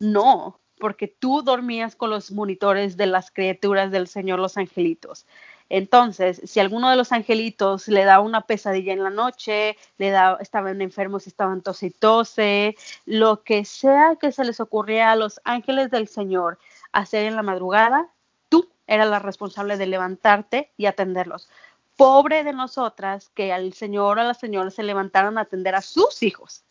No, 0.00 0.60
porque 0.84 1.08
tú 1.08 1.40
dormías 1.40 1.96
con 1.96 2.10
los 2.10 2.30
monitores 2.30 2.98
de 2.98 3.06
las 3.06 3.30
criaturas 3.30 3.90
del 3.90 4.06
Señor, 4.06 4.38
los 4.38 4.58
angelitos. 4.58 5.24
Entonces, 5.70 6.42
si 6.44 6.60
alguno 6.60 6.90
de 6.90 6.96
los 6.96 7.10
angelitos 7.10 7.88
le 7.88 8.04
da 8.04 8.20
una 8.20 8.42
pesadilla 8.42 8.92
en 8.92 9.02
la 9.02 9.08
noche, 9.08 9.78
le 9.96 10.10
da, 10.10 10.36
estaban 10.42 10.82
enfermos, 10.82 11.26
estaban 11.26 11.62
tos 11.62 11.82
y 11.84 11.88
tose, 11.88 12.76
lo 13.06 13.44
que 13.44 13.64
sea 13.64 14.16
que 14.20 14.30
se 14.30 14.44
les 14.44 14.60
ocurría 14.60 15.10
a 15.10 15.16
los 15.16 15.40
ángeles 15.44 15.90
del 15.90 16.06
Señor 16.06 16.58
hacer 16.92 17.24
en 17.24 17.36
la 17.36 17.42
madrugada, 17.42 18.10
tú 18.50 18.68
eras 18.86 19.08
la 19.08 19.20
responsable 19.20 19.78
de 19.78 19.86
levantarte 19.86 20.70
y 20.76 20.84
atenderlos. 20.84 21.48
Pobre 21.96 22.44
de 22.44 22.52
nosotras 22.52 23.30
que 23.30 23.54
al 23.54 23.72
Señor 23.72 24.18
o 24.18 24.20
a 24.20 24.24
la 24.24 24.34
señora 24.34 24.70
se 24.70 24.82
levantaron 24.82 25.38
a 25.38 25.44
atender 25.48 25.76
a 25.76 25.80
sus 25.80 26.22
hijos, 26.22 26.62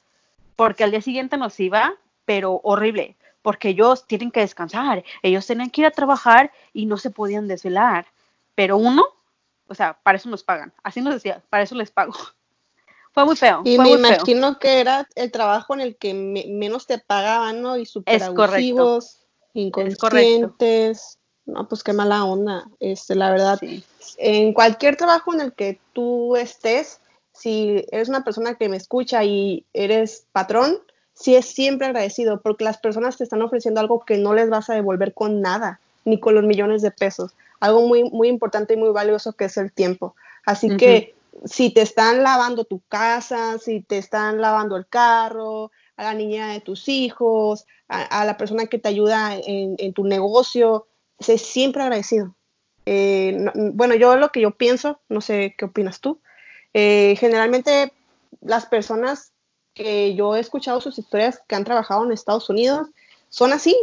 porque 0.56 0.84
al 0.84 0.92
día 0.92 1.02
siguiente 1.02 1.36
nos 1.36 1.60
iba, 1.60 1.96
pero 2.26 2.62
horrible 2.64 3.18
porque 3.44 3.70
ellos 3.70 4.08
tienen 4.08 4.32
que 4.32 4.40
descansar, 4.40 5.04
ellos 5.22 5.46
tenían 5.46 5.70
que 5.70 5.82
ir 5.82 5.88
a 5.88 5.92
trabajar 5.92 6.52
y 6.74 6.88
no 6.88 6.98
se 6.98 7.12
podían 7.12 7.48
desvelar. 7.48 8.08
Pero 8.56 8.78
uno, 8.78 9.04
o 9.68 9.76
sea, 9.76 10.00
para 10.02 10.18
eso 10.18 10.30
nos 10.30 10.44
pagan. 10.44 10.74
Así 10.82 11.02
nos 11.02 11.14
decía, 11.14 11.44
para 11.50 11.64
eso 11.64 11.76
les 11.76 11.92
pago. 11.92 12.14
Fue 13.14 13.26
muy 13.26 13.36
feo. 13.36 13.62
Y 13.64 13.78
me 13.78 13.92
imagino 13.92 14.58
que 14.58 14.80
era 14.80 15.08
el 15.14 15.32
trabajo 15.32 15.76
en 15.76 15.82
el 15.82 15.96
que 15.98 16.16
menos 16.16 16.88
te 16.88 16.98
pagaban, 16.98 17.62
¿no? 17.62 17.78
Y 17.78 17.86
súper 17.86 18.24
abusivos, 18.24 19.20
inconscientes. 19.54 21.20
No, 21.46 21.68
pues 21.68 21.84
qué 21.84 21.94
mala 21.94 22.24
onda. 22.24 22.68
Este, 22.80 23.14
la 23.14 23.30
verdad, 23.30 23.60
en 24.18 24.54
cualquier 24.54 24.96
trabajo 24.96 25.32
en 25.32 25.42
el 25.42 25.54
que 25.54 25.80
tú 25.94 26.36
estés, 26.36 27.02
si 27.34 27.86
eres 27.92 28.10
una 28.10 28.24
persona 28.24 28.56
que 28.56 28.68
me 28.68 28.78
escucha 28.78 29.24
y 29.24 29.66
eres 29.74 30.26
patrón, 30.32 30.80
sí 31.14 31.36
es 31.36 31.46
siempre 31.46 31.88
agradecido 31.88 32.42
porque 32.42 32.64
las 32.64 32.78
personas 32.78 33.18
te 33.18 33.24
están 33.24 33.42
ofreciendo 33.42 33.80
algo 33.80 34.04
que 34.06 34.18
no 34.18 34.34
les 34.34 34.50
vas 34.50 34.70
a 34.70 34.76
devolver 34.76 35.14
con 35.14 35.42
nada, 35.42 35.80
ni 36.06 36.20
con 36.20 36.36
los 36.36 36.44
millones 36.44 36.82
de 36.82 36.92
pesos. 36.92 37.32
Algo 37.60 37.88
muy, 37.88 38.04
muy 38.10 38.28
importante 38.28 38.74
y 38.74 38.78
muy 38.78 38.90
valioso 38.90 39.34
que 39.34 39.46
es 39.46 39.58
el 39.58 39.72
tiempo. 39.72 40.16
Así 40.46 40.76
que 40.76 41.16
si 41.46 41.70
te 41.72 41.82
están 41.82 42.24
lavando 42.24 42.66
tu 42.66 42.82
casa, 42.90 43.58
si 43.58 43.82
te 43.82 43.98
están 43.98 44.42
lavando 44.42 44.76
el 44.76 44.88
carro, 44.88 45.72
a 45.96 46.04
la 46.04 46.14
niña 46.14 46.50
de 46.50 46.60
tus 46.60 46.90
hijos, 46.90 47.66
a, 47.88 48.26
la 48.26 48.38
persona 48.38 48.66
que 48.66 48.80
te 48.80 48.90
ayuda 48.90 49.36
en, 49.36 49.94
tu 49.94 50.04
negocio, 50.04 50.88
sé 51.20 51.38
siempre 51.38 51.84
agradecido. 51.84 52.36
Eh, 52.86 53.46
bueno, 53.54 53.96
yo 53.96 54.16
lo 54.18 54.30
que 54.30 54.42
yo 54.42 54.52
pienso, 54.52 55.00
no 55.10 55.22
sé 55.22 55.56
qué 55.58 55.66
opinas 55.66 56.02
tú, 56.02 56.20
eh, 56.74 57.16
generalmente 57.20 57.94
las 58.42 58.66
personas 58.66 59.33
que 59.74 60.16
yo 60.16 60.36
he 60.36 60.40
escuchado 60.40 60.82
sus 60.82 60.98
historias 60.98 61.42
que 61.48 61.56
han 61.56 61.64
trabajado 61.64 62.06
en 62.06 62.12
Estados 62.12 62.50
Unidos, 62.50 62.88
son 63.30 63.54
así, 63.54 63.76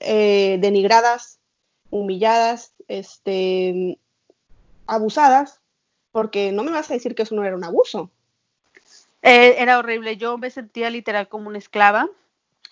eh, 0.00 0.58
denigradas, 0.60 1.38
humilladas, 1.90 2.74
este, 2.86 3.98
abusadas, 4.86 5.60
porque 6.12 6.52
no 6.52 6.64
me 6.64 6.72
vas 6.72 6.90
a 6.90 6.94
decir 6.94 7.14
que 7.14 7.22
eso 7.22 7.34
no 7.34 7.44
era 7.44 7.56
un 7.56 7.64
abuso. 7.64 8.10
Eh, 9.22 9.56
era 9.58 9.78
horrible, 9.78 10.16
yo 10.16 10.38
me 10.38 10.50
sentía 10.50 10.90
literal 10.90 11.28
como 11.28 11.48
una 11.48 11.58
esclava, 11.58 12.08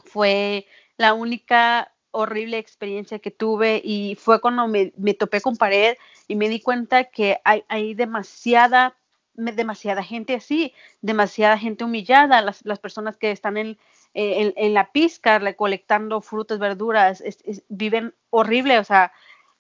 fue 0.05 0.67
la 0.97 1.15
única 1.15 1.93
horrible 2.12 2.59
experiencia 2.59 3.19
que 3.19 3.31
tuve 3.31 3.81
y 3.85 4.17
fue 4.17 4.41
cuando 4.41 4.69
me, 4.69 4.93
me 4.97 5.15
topé 5.15 5.41
con 5.41 5.57
pared 5.57 5.97
y 6.29 6.37
me 6.37 6.49
di 6.49 6.61
cuenta 6.61 7.05
que 7.05 7.41
hay, 7.45 7.65
hay 7.69 7.95
demasiada 7.95 8.97
demasiada 9.37 10.03
gente 10.03 10.35
así, 10.35 10.72
demasiada 11.03 11.59
gente 11.59 11.85
humillada, 11.85 12.42
las, 12.42 12.64
las 12.64 12.79
personas 12.79 13.16
que 13.16 13.31
están 13.31 13.57
en, 13.57 13.79
en, 14.14 14.75
la 14.75 14.90
pizca 14.92 15.38
recolectando 15.38 16.20
frutas, 16.20 16.59
verduras, 16.59 17.22
viven 17.68 18.14
horrible, 18.31 18.79
o 18.79 18.85
sea, 18.85 19.12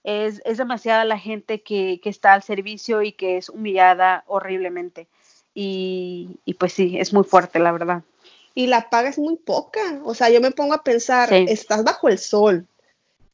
es, 0.02 0.40
es 0.44 0.58
demasiada 0.58 1.04
la 1.04 1.18
gente 1.18 1.62
que, 1.62 2.00
que, 2.02 2.08
está 2.08 2.32
al 2.32 2.42
servicio 2.42 3.02
y 3.02 3.12
que 3.12 3.36
es 3.36 3.48
humillada 3.48 4.24
horriblemente. 4.26 5.08
Y, 5.52 6.38
y, 6.44 6.54
pues 6.54 6.72
sí, 6.72 6.98
es 6.98 7.12
muy 7.12 7.24
fuerte, 7.24 7.58
la 7.58 7.72
verdad. 7.72 8.02
Y 8.54 8.68
la 8.68 8.88
paga 8.88 9.08
es 9.10 9.18
muy 9.18 9.36
poca, 9.36 10.00
o 10.04 10.14
sea, 10.14 10.30
yo 10.30 10.40
me 10.40 10.50
pongo 10.50 10.72
a 10.72 10.82
pensar, 10.82 11.30
estás 11.32 11.84
bajo 11.84 12.08
el 12.08 12.18
sol, 12.18 12.66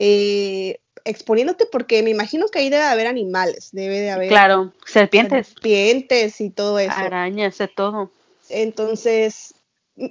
eh, 0.00 0.80
exponiéndote 1.04 1.66
porque 1.66 2.02
me 2.02 2.10
imagino 2.10 2.48
que 2.48 2.60
ahí 2.60 2.70
debe 2.70 2.84
haber 2.84 3.06
animales, 3.06 3.70
debe 3.72 4.00
de 4.00 4.10
haber. 4.10 4.28
Claro, 4.28 4.72
serpientes. 4.86 5.48
Serpientes 5.48 6.40
y 6.40 6.50
todo 6.50 6.78
eso. 6.78 6.92
Arañas, 6.94 7.58
de 7.58 7.68
todo. 7.68 8.10
Entonces, 8.48 9.54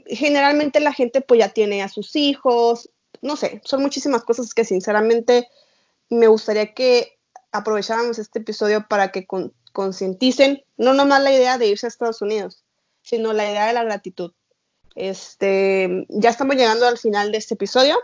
generalmente 0.07 0.79
la 0.79 0.93
gente 0.93 1.21
pues 1.21 1.39
ya 1.39 1.49
tiene 1.49 1.81
a 1.81 1.89
sus 1.89 2.15
hijos, 2.15 2.89
no 3.21 3.35
sé, 3.35 3.61
son 3.63 3.81
muchísimas 3.81 4.23
cosas 4.23 4.53
que 4.53 4.65
sinceramente 4.65 5.47
me 6.09 6.27
gustaría 6.27 6.73
que 6.73 7.17
aprovecháramos 7.51 8.19
este 8.19 8.39
episodio 8.39 8.87
para 8.87 9.11
que 9.11 9.27
concienticen, 9.73 10.63
no 10.77 10.93
nomás 10.93 11.21
la 11.21 11.31
idea 11.31 11.57
de 11.57 11.67
irse 11.67 11.87
a 11.87 11.89
Estados 11.89 12.21
Unidos, 12.21 12.63
sino 13.01 13.33
la 13.33 13.49
idea 13.49 13.67
de 13.67 13.73
la 13.73 13.83
gratitud. 13.83 14.31
Este, 14.95 16.05
ya 16.09 16.29
estamos 16.29 16.55
llegando 16.55 16.85
al 16.87 16.97
final 16.97 17.31
de 17.31 17.37
este 17.37 17.53
episodio. 17.53 17.97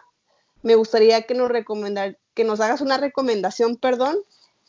Me 0.63 0.75
gustaría 0.75 1.21
que 1.23 1.33
nos 1.33 1.49
recomendar, 1.49 2.17
que 2.33 2.43
nos 2.43 2.59
hagas 2.59 2.81
una 2.81 2.97
recomendación, 2.97 3.77
perdón, 3.77 4.17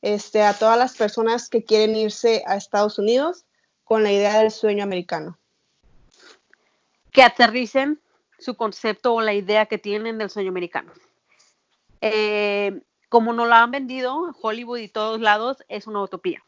este, 0.02 0.42
a 0.42 0.54
todas 0.54 0.78
las 0.78 0.96
personas 0.96 1.48
que 1.48 1.64
quieren 1.64 1.96
irse 1.96 2.42
a 2.46 2.56
Estados 2.56 2.98
Unidos 2.98 3.44
con 3.84 4.02
la 4.02 4.12
idea 4.12 4.38
del 4.38 4.50
sueño 4.50 4.84
americano. 4.84 5.38
Que 7.10 7.22
aterricen 7.22 8.00
su 8.38 8.54
concepto 8.56 9.14
o 9.14 9.20
la 9.20 9.34
idea 9.34 9.66
que 9.66 9.78
tienen 9.78 10.18
del 10.18 10.30
sueño 10.30 10.50
americano. 10.50 10.92
Eh, 12.00 12.80
como 13.08 13.32
nos 13.32 13.48
lo 13.48 13.54
han 13.54 13.70
vendido, 13.70 14.36
Hollywood 14.40 14.78
y 14.78 14.88
todos 14.88 15.20
lados, 15.20 15.64
es 15.68 15.86
una 15.86 16.02
utopía. 16.02 16.44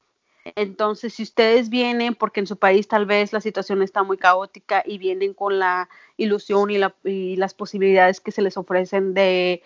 Entonces, 0.57 1.15
si 1.15 1.23
ustedes 1.23 1.69
vienen, 1.69 2.15
porque 2.15 2.41
en 2.41 2.47
su 2.47 2.57
país 2.57 2.89
tal 2.89 3.07
vez 3.07 3.33
la 3.33 3.41
situación 3.41 3.83
está 3.83 4.03
muy 4.03 4.17
caótica 4.17 4.83
y 4.87 4.99
vienen 4.99 5.35
con 5.35 5.59
la 5.59 5.89
ilusión 6.17 6.71
y, 6.71 6.79
y 7.05 7.37
las 7.37 7.55
posibilidades 7.55 8.21
que 8.21 8.33
se 8.33 8.43
les 8.43 8.57
ofrecen 8.57 9.15
de 9.15 9.63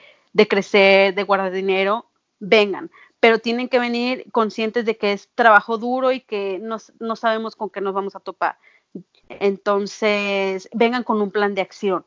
crecer, 0.48 1.14
de 1.14 1.22
guardar 1.22 1.52
dinero, 1.52 2.06
vengan, 2.40 2.90
pero 3.20 3.38
tienen 3.38 3.68
que 3.68 3.78
venir 3.78 4.26
conscientes 4.32 4.84
de 4.84 4.96
que 4.96 5.12
es 5.12 5.30
trabajo 5.34 5.78
duro 5.78 6.12
y 6.12 6.20
que 6.20 6.58
no 6.60 7.16
sabemos 7.16 7.56
con 7.56 7.70
qué 7.70 7.80
nos 7.80 7.94
vamos 7.94 8.14
a 8.16 8.20
topar. 8.20 8.58
Entonces, 9.28 10.68
vengan 10.72 11.04
con 11.04 11.20
un 11.20 11.30
plan 11.30 11.54
de 11.54 11.62
acción. 11.62 12.04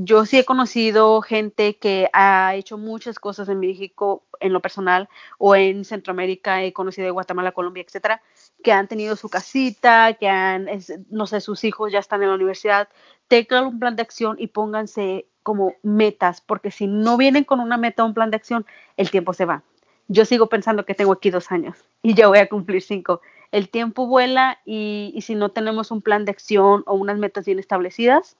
Yo 0.00 0.24
sí 0.26 0.38
he 0.38 0.44
conocido 0.44 1.20
gente 1.22 1.76
que 1.76 2.08
ha 2.12 2.54
hecho 2.54 2.78
muchas 2.78 3.18
cosas 3.18 3.48
en 3.48 3.58
México 3.58 4.22
en 4.38 4.52
lo 4.52 4.60
personal 4.60 5.08
o 5.38 5.56
en 5.56 5.84
Centroamérica, 5.84 6.62
he 6.62 6.72
conocido 6.72 7.06
de 7.06 7.10
Guatemala, 7.10 7.50
Colombia, 7.50 7.82
etcétera, 7.84 8.22
que 8.62 8.70
han 8.70 8.86
tenido 8.86 9.16
su 9.16 9.28
casita, 9.28 10.12
que 10.12 10.28
han, 10.28 10.68
no 11.10 11.26
sé, 11.26 11.40
sus 11.40 11.64
hijos 11.64 11.90
ya 11.90 11.98
están 11.98 12.22
en 12.22 12.28
la 12.28 12.36
universidad. 12.36 12.88
Tengan 13.26 13.66
un 13.66 13.80
plan 13.80 13.96
de 13.96 14.02
acción 14.02 14.36
y 14.38 14.46
pónganse 14.46 15.26
como 15.42 15.74
metas, 15.82 16.42
porque 16.42 16.70
si 16.70 16.86
no 16.86 17.16
vienen 17.16 17.42
con 17.42 17.58
una 17.58 17.76
meta 17.76 18.04
o 18.04 18.06
un 18.06 18.14
plan 18.14 18.30
de 18.30 18.36
acción, 18.36 18.66
el 18.96 19.10
tiempo 19.10 19.32
se 19.32 19.46
va. 19.46 19.64
Yo 20.06 20.24
sigo 20.24 20.48
pensando 20.48 20.86
que 20.86 20.94
tengo 20.94 21.10
aquí 21.10 21.30
dos 21.30 21.50
años 21.50 21.76
y 22.04 22.14
ya 22.14 22.28
voy 22.28 22.38
a 22.38 22.48
cumplir 22.48 22.82
cinco. 22.82 23.20
El 23.50 23.68
tiempo 23.68 24.06
vuela 24.06 24.60
y 24.64 25.18
si 25.22 25.34
no 25.34 25.48
tenemos 25.48 25.90
un 25.90 26.02
plan 26.02 26.24
de 26.24 26.30
acción 26.30 26.84
o 26.86 26.94
unas 26.94 27.18
metas 27.18 27.46
bien 27.46 27.58
establecidas, 27.58 28.36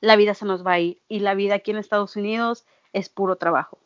la 0.00 0.16
vida 0.16 0.34
se 0.34 0.44
nos 0.44 0.66
va 0.66 0.72
a 0.72 0.80
ir. 0.80 1.00
Y 1.08 1.20
la 1.20 1.34
vida 1.34 1.56
aquí 1.56 1.70
en 1.70 1.78
Estados 1.78 2.16
Unidos 2.16 2.64
es 2.92 3.08
puro 3.08 3.36
trabajo. 3.36 3.78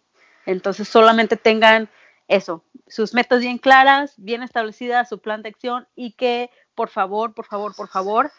Entonces 0.47 0.89
solamente 0.89 1.37
tengan 1.37 1.89
eso, 2.29 2.65
sus 2.87 3.13
metas 3.13 3.41
bien 3.41 3.59
claras, 3.59 4.15
bien 4.17 4.43
establecidas, 4.43 5.09
su 5.09 5.19
plan 5.19 5.43
de 5.43 5.49
acción 5.49 5.89
y 5.97 6.13
que 6.13 6.51
por 6.75 6.89
favor, 6.89 7.35
por 7.35 7.47
favor, 7.47 7.75
por 7.75 7.89
favor, 7.89 8.31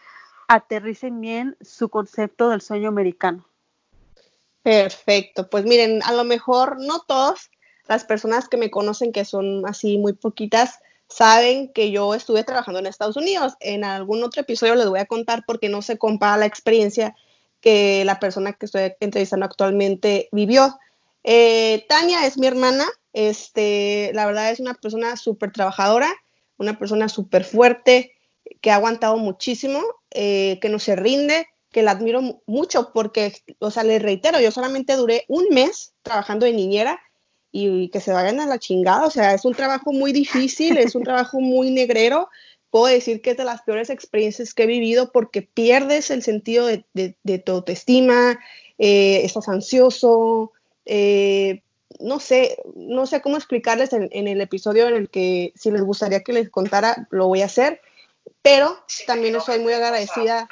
aterricen 0.48 1.20
bien 1.22 1.58
su 1.62 1.90
concepto 1.90 2.50
del 2.50 2.62
sueño 2.62 2.90
americano. 2.90 3.46
Perfecto, 4.64 5.50
pues 5.50 5.66
miren, 5.66 6.02
a 6.04 6.14
lo 6.14 6.24
mejor 6.24 6.78
no 6.80 7.02
todas 7.02 7.52
las 7.88 8.06
personas 8.06 8.48
que 8.48 8.58
me 8.58 8.72
conocen, 8.72 9.12
que 9.12 9.26
son 9.26 9.66
así 9.66 9.98
muy 9.98 10.14
poquitas, 10.14 10.80
saben 11.08 11.72
que 11.74 11.92
yo 11.92 12.14
estuve 12.14 12.44
trabajando 12.44 12.80
en 12.80 12.88
Estados 12.88 13.18
Unidos. 13.18 13.56
En 13.60 13.84
algún 13.84 14.24
otro 14.24 14.42
episodio 14.42 14.76
les 14.76 14.88
voy 14.88 15.00
a 15.00 15.06
contar 15.06 15.44
porque 15.46 15.68
no 15.68 15.82
se 15.82 15.98
compara 15.98 16.38
la 16.38 16.46
experiencia 16.46 17.16
que 17.62 18.04
la 18.06 18.20
persona 18.20 18.54
que 18.54 18.66
estoy 18.66 18.94
entrevistando 19.00 19.46
actualmente 19.46 20.28
vivió. 20.32 20.78
Eh, 21.24 21.86
Tania 21.88 22.26
es 22.26 22.38
mi 22.38 22.48
hermana, 22.48 22.86
este, 23.14 24.12
la 24.14 24.26
verdad 24.26 24.52
es 24.52 24.60
una 24.60 24.74
persona 24.74 25.16
súper 25.16 25.52
trabajadora, 25.52 26.12
una 26.58 26.78
persona 26.78 27.08
súper 27.08 27.44
fuerte, 27.44 28.14
que 28.60 28.72
ha 28.72 28.76
aguantado 28.76 29.18
muchísimo, 29.18 29.82
eh, 30.10 30.60
que 30.62 30.70
no 30.70 30.80
se 30.80 30.96
rinde, 30.96 31.48
que 31.72 31.84
la 31.84 31.92
admiro 31.92 32.42
mucho 32.46 32.92
porque, 32.94 33.34
o 33.60 33.72
sea, 33.72 33.84
le 33.84 34.00
reitero, 34.00 34.40
yo 34.40 34.52
solamente 34.52 34.96
duré 34.96 35.24
un 35.28 35.46
mes 35.52 35.94
trabajando 36.02 36.46
de 36.46 36.54
niñera 36.54 37.00
y, 37.52 37.90
que 37.90 38.02
se 38.02 38.12
vayan 38.12 38.40
a 38.40 38.46
la 38.46 38.60
chingada, 38.60 39.06
o 39.06 39.12
sea, 39.12 39.34
es 39.34 39.46
un 39.46 39.54
trabajo 39.54 39.94
muy 39.94 40.12
difícil, 40.12 40.78
es 40.78 40.96
un 40.96 41.04
trabajo 41.04 41.40
muy 41.40 41.72
negrero, 41.72 42.30
puedo 42.72 42.86
decir 42.86 43.22
que 43.22 43.32
es 43.32 43.38
de 43.38 43.44
las 43.44 43.62
peores 43.62 43.90
experiencias 43.90 44.54
que 44.54 44.64
he 44.64 44.68
vivido 44.68 45.12
porque 45.12 45.42
pierdes 45.42 46.10
el 46.10 46.24
sentido 46.24 46.66
de, 46.66 46.84
de, 46.94 47.40
tu 47.40 47.52
autoestima, 47.52 48.40
eh, 48.80 49.22
estás 49.24 49.50
ansioso, 49.50 50.54
eh, 50.86 51.62
no 52.00 52.20
sé, 52.20 52.58
no 52.76 53.06
sé 53.06 53.22
cómo 53.22 53.38
explicarles 53.38 53.94
en, 53.94 54.10
en, 54.12 54.28
el 54.28 54.42
episodio 54.42 54.88
en 54.88 54.96
el 54.96 55.10
que 55.10 55.52
si 55.56 55.70
les 55.70 55.84
gustaría 55.84 56.22
que 56.22 56.34
les 56.34 56.50
contara, 56.50 57.08
lo 57.12 57.28
voy 57.28 57.42
a 57.42 57.46
hacer, 57.46 57.82
pero 58.42 58.80
también 59.06 59.36
estoy 59.36 59.60
muy 59.60 59.74
agradecida, 59.74 60.48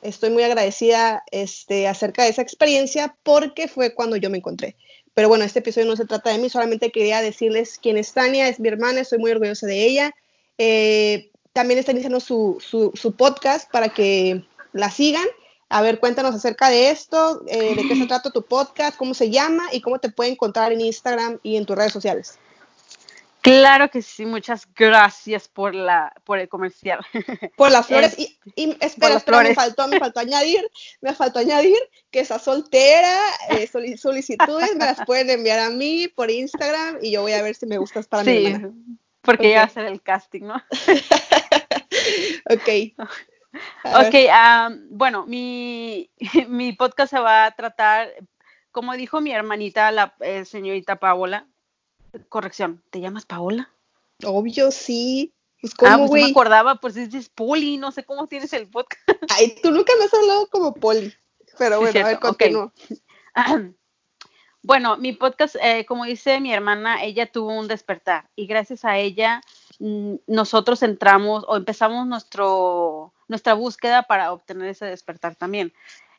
estoy 0.00 0.30
muy 0.30 0.44
agradecida 0.44 1.24
este, 1.30 1.88
acerca 1.88 2.22
de 2.22 2.30
esa 2.30 2.42
experiencia 2.42 3.16
porque 3.22 3.68
fue 3.68 3.94
cuando 3.94 4.16
yo 4.16 4.30
me 4.30 4.38
encontré. 4.38 4.76
Pero 5.12 5.28
bueno, 5.28 5.44
este 5.44 5.58
episodio 5.58 5.86
no 5.86 5.96
se 5.96 6.06
trata 6.06 6.30
de 6.30 6.38
mí, 6.38 6.48
solamente 6.48 6.90
quería 6.90 7.20
decirles 7.20 7.78
quién 7.80 7.96
es 7.96 8.12
Tania, 8.12 8.48
es 8.48 8.60
mi 8.60 8.68
hermana, 8.68 9.00
estoy 9.00 9.18
muy 9.18 9.30
orgullosa 9.30 9.66
de 9.66 9.84
ella. 9.84 10.14
Eh, 10.58 11.30
también 11.54 11.78
está 11.78 11.92
iniciando 11.92 12.20
su, 12.20 12.58
su, 12.60 13.16
podcast 13.16 13.70
para 13.70 13.88
que 13.88 14.44
la 14.72 14.90
sigan. 14.90 15.24
A 15.70 15.80
ver, 15.80 16.00
cuéntanos 16.00 16.34
acerca 16.34 16.68
de 16.68 16.90
esto, 16.90 17.42
eh, 17.46 17.74
de 17.74 17.88
qué 17.88 17.96
se 17.96 18.06
trata 18.06 18.30
tu 18.30 18.42
podcast, 18.42 18.96
cómo 18.96 19.14
se 19.14 19.30
llama 19.30 19.64
y 19.72 19.80
cómo 19.80 19.98
te 19.98 20.10
puede 20.10 20.30
encontrar 20.30 20.72
en 20.72 20.80
Instagram 20.80 21.38
y 21.42 21.56
en 21.56 21.64
tus 21.64 21.76
redes 21.76 21.92
sociales. 21.92 22.38
Claro 23.40 23.90
que 23.90 24.02
sí, 24.02 24.26
muchas 24.26 24.66
gracias 24.74 25.48
por 25.48 25.74
la 25.74 26.12
por 26.24 26.38
el 26.38 26.48
comercial. 26.48 27.00
Por 27.56 27.70
las 27.70 27.86
flores 27.86 28.18
y, 28.18 28.38
espera, 28.80 29.22
me 29.42 29.54
faltó 29.54 29.86
me 29.86 29.98
faltó 29.98 30.20
añadir, 30.20 30.66
me 31.02 31.14
faltó 31.14 31.38
añadir 31.40 31.76
que 32.10 32.20
esa 32.20 32.38
soltera, 32.38 33.16
eh, 33.50 33.68
solicitudes 33.96 34.74
me 34.76 34.86
las 34.86 35.04
pueden 35.04 35.30
enviar 35.30 35.60
a 35.60 35.70
mí 35.70 36.08
por 36.08 36.30
Instagram 36.30 36.98
y 37.02 37.12
yo 37.12 37.22
voy 37.22 37.32
a 37.32 37.42
ver 37.42 37.54
si 37.54 37.66
me 37.66 37.78
gustas 37.78 38.06
para 38.06 38.24
sí. 38.24 38.56
Porque 39.20 39.50
ya 39.50 39.58
va 39.58 39.64
a 39.64 39.68
ser 39.68 39.86
el 39.86 40.02
casting, 40.02 40.42
¿no? 40.42 40.62
ok. 42.50 43.08
Ok, 43.84 44.14
bueno, 44.90 45.26
mi, 45.26 46.10
mi 46.48 46.72
podcast 46.72 47.12
se 47.12 47.20
va 47.20 47.46
a 47.46 47.50
tratar, 47.52 48.12
como 48.72 48.94
dijo 48.94 49.20
mi 49.20 49.32
hermanita, 49.32 49.92
la 49.92 50.14
eh, 50.20 50.44
señorita 50.44 50.96
Paola, 50.96 51.46
corrección, 52.28 52.82
¿te 52.90 53.00
llamas 53.00 53.26
Paola? 53.26 53.70
Obvio, 54.24 54.70
sí. 54.70 55.32
Pues, 55.60 55.72
ah, 55.74 55.76
¿cómo, 55.78 56.04
ah, 56.04 56.08
pues 56.08 56.24
me 56.24 56.30
acordaba, 56.30 56.74
pues 56.76 56.94
dices 56.94 57.28
Poli, 57.28 57.76
no 57.76 57.90
sé 57.92 58.04
cómo 58.04 58.26
tienes 58.26 58.52
el 58.52 58.68
podcast. 58.68 59.02
Ay, 59.36 59.54
tú 59.62 59.70
nunca 59.70 59.92
me 59.98 60.04
has 60.04 60.14
hablado 60.14 60.46
como 60.48 60.74
Poli. 60.74 61.14
Pero 61.58 61.80
bueno, 61.80 62.00
a 62.00 62.04
ver, 62.04 62.18
continúo. 62.18 62.72
Bueno, 64.66 64.96
mi 64.96 65.12
podcast, 65.12 65.56
eh, 65.60 65.84
como 65.84 66.06
dice 66.06 66.40
mi 66.40 66.50
hermana, 66.50 67.04
ella 67.04 67.30
tuvo 67.30 67.52
un 67.52 67.68
despertar 67.68 68.30
y 68.34 68.46
gracias 68.46 68.86
a 68.86 68.96
ella 68.96 69.42
nosotros 69.78 70.82
entramos 70.82 71.44
o 71.48 71.56
empezamos 71.56 72.06
nuestro, 72.06 73.12
nuestra 73.28 73.54
búsqueda 73.54 74.02
para 74.02 74.32
obtener 74.32 74.68
ese 74.68 74.86
despertar 74.86 75.36
también. 75.36 75.72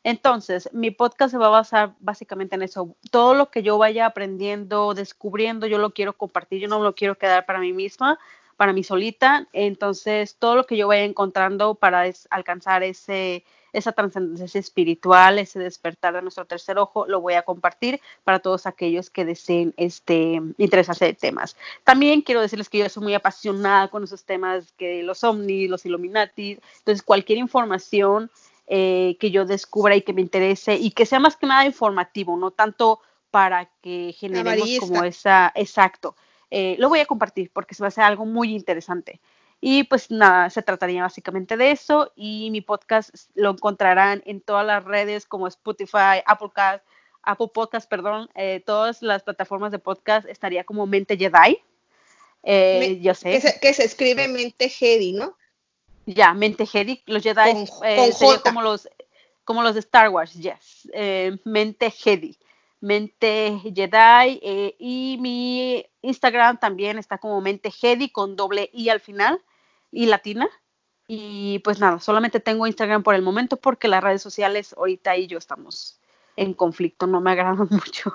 Entonces, 0.04 0.70
mi 0.72 0.92
podcast 0.92 1.32
se 1.32 1.40
va 1.40 1.48
a 1.48 1.50
basar 1.50 1.96
básicamente 2.00 2.56
en 2.56 2.62
eso. 2.62 2.96
Todo 3.10 3.34
lo 3.34 3.50
que 3.50 3.64
yo 3.64 3.80
vaya 3.80 4.06
aprendiendo, 4.06 4.94
descubriendo, 4.94 5.66
yo 5.66 5.80
lo 5.80 5.94
quiero 5.96 6.14
compartir, 6.14 6.62
yo 6.62 6.68
no 6.68 6.80
lo 6.80 6.94
quiero 6.94 7.18
quedar 7.18 7.48
para 7.48 7.60
mí 7.60 7.74
misma, 7.74 8.20
para 8.58 8.74
mí 8.74 8.84
solita. 8.84 9.48
Entonces, 9.54 10.36
todo 10.38 10.56
lo 10.56 10.66
que 10.66 10.78
yo 10.78 10.88
vaya 10.88 11.04
encontrando 11.04 11.76
para 11.76 12.06
alcanzar 12.30 12.84
ese, 12.84 13.44
esa 13.74 13.92
trascendencia 13.92 14.60
espiritual, 14.60 15.40
ese 15.40 15.60
despertar 15.60 16.14
de 16.14 16.22
nuestro 16.22 16.46
tercer 16.46 16.78
ojo, 16.78 17.06
lo 17.08 17.22
voy 17.22 17.34
a 17.34 17.44
compartir 17.44 18.00
para 18.24 18.40
todos 18.40 18.66
aquellos 18.66 19.10
que 19.10 19.26
deseen 19.26 19.74
este, 19.78 20.42
interesarse 20.58 21.06
de 21.06 21.14
temas. 21.14 21.58
También 21.84 22.22
quiero 22.22 22.42
decirles 22.42 22.70
que 22.70 22.80
yo 22.80 22.90
soy 22.90 23.04
muy 23.04 23.14
apasionada 23.14 23.90
con 23.90 24.04
esos 24.04 24.24
temas 24.24 24.72
que 24.78 25.04
los 25.04 25.24
ovnis, 25.24 25.70
los 25.70 25.86
Illuminati, 25.86 26.58
entonces 26.80 27.04
cualquier 27.04 27.40
información 27.40 28.32
eh, 28.68 29.18
que 29.20 29.32
yo 29.32 29.46
descubra 29.46 29.96
y 29.96 30.02
que 30.02 30.14
me 30.14 30.22
interese 30.22 30.76
y 30.76 30.92
que 30.92 31.06
sea 31.06 31.20
más 31.20 31.36
que 31.36 31.46
nada 31.46 31.66
informativo, 31.66 32.38
no 32.38 32.52
tanto 32.52 33.00
para 33.30 33.66
que 33.82 34.16
generemos 34.18 34.70
como 34.80 35.04
esa, 35.04 35.52
exacto. 35.56 36.16
Eh, 36.58 36.78
lo 36.80 36.88
voy 36.88 37.02
a 37.02 37.06
compartir 37.06 37.52
porque 37.52 37.76
se 37.76 37.84
va 37.84 37.90
a 37.90 37.92
ser 37.92 38.06
algo 38.06 38.26
muy 38.26 38.56
interesante. 38.56 39.20
Y 39.60 39.84
pues 39.84 40.10
nada, 40.10 40.50
se 40.50 40.62
trataría 40.62 41.02
básicamente 41.02 41.58
de 41.58 41.72
eso 41.72 42.14
y 42.16 42.50
mi 42.50 42.62
podcast 42.62 43.10
lo 43.34 43.50
encontrarán 43.50 44.24
en 44.26 44.40
todas 44.40 44.66
las 44.66 44.86
redes 44.86 45.26
como 45.26 45.50
Spotify, 45.50 46.24
Apple 46.26 46.48
Podcast, 46.48 46.86
Apple 47.24 47.50
Podcast, 47.54 47.90
perdón, 47.90 48.30
eh, 48.36 48.64
todas 48.66 49.02
las 49.02 49.24
plataformas 49.24 49.74
de 49.74 49.80
podcast 49.80 50.30
estaría 50.30 50.64
como 50.64 50.88
Mente 50.88 51.18
Jedi. 51.18 51.60
yo 53.02 53.14
sé. 53.14 53.32
Que 53.32 53.42
se, 53.42 53.60
que 53.60 53.74
se, 53.74 53.84
escribe 53.84 54.30
Mente 54.30 54.70
Jedi, 54.70 55.12
¿no? 55.12 55.36
Ya, 56.06 56.34
Mente 56.34 56.66
Jedi, 56.66 57.04
los 57.06 57.22
Jedi 57.22 57.66
eh, 57.84 58.12
como 58.46 58.62
los, 58.62 58.88
como 59.44 59.62
los 59.62 59.74
de 59.74 59.82
Star 59.82 60.08
Wars, 60.08 60.32
yes. 60.36 60.90
Eh, 60.94 61.36
Mente 61.44 61.92
Jedi. 61.92 62.38
Mente 62.86 63.60
Jedi 63.64 64.40
eh, 64.44 64.76
y 64.78 65.18
mi 65.20 65.84
Instagram 66.04 66.60
también 66.60 67.00
está 67.00 67.18
como 67.18 67.42
Mente 67.42 67.72
Jedi 67.72 68.10
con 68.10 68.36
doble 68.36 68.70
I 68.74 68.90
al 68.90 69.00
final 69.00 69.42
y 69.92 70.06
latina. 70.06 70.48
Y 71.08 71.60
pues 71.60 71.80
nada, 71.80 72.00
solamente 72.00 72.40
tengo 72.40 72.68
Instagram 72.68 73.02
por 73.02 73.16
el 73.16 73.24
momento 73.24 73.58
porque 73.58 73.88
las 73.88 74.04
redes 74.04 74.22
sociales 74.22 74.76
ahorita 74.78 75.18
y 75.18 75.26
yo 75.26 75.40
estamos 75.40 76.00
en 76.36 76.54
conflicto, 76.54 77.08
no 77.08 77.22
me 77.22 77.32
agradan 77.32 77.68
mucho. 77.72 78.14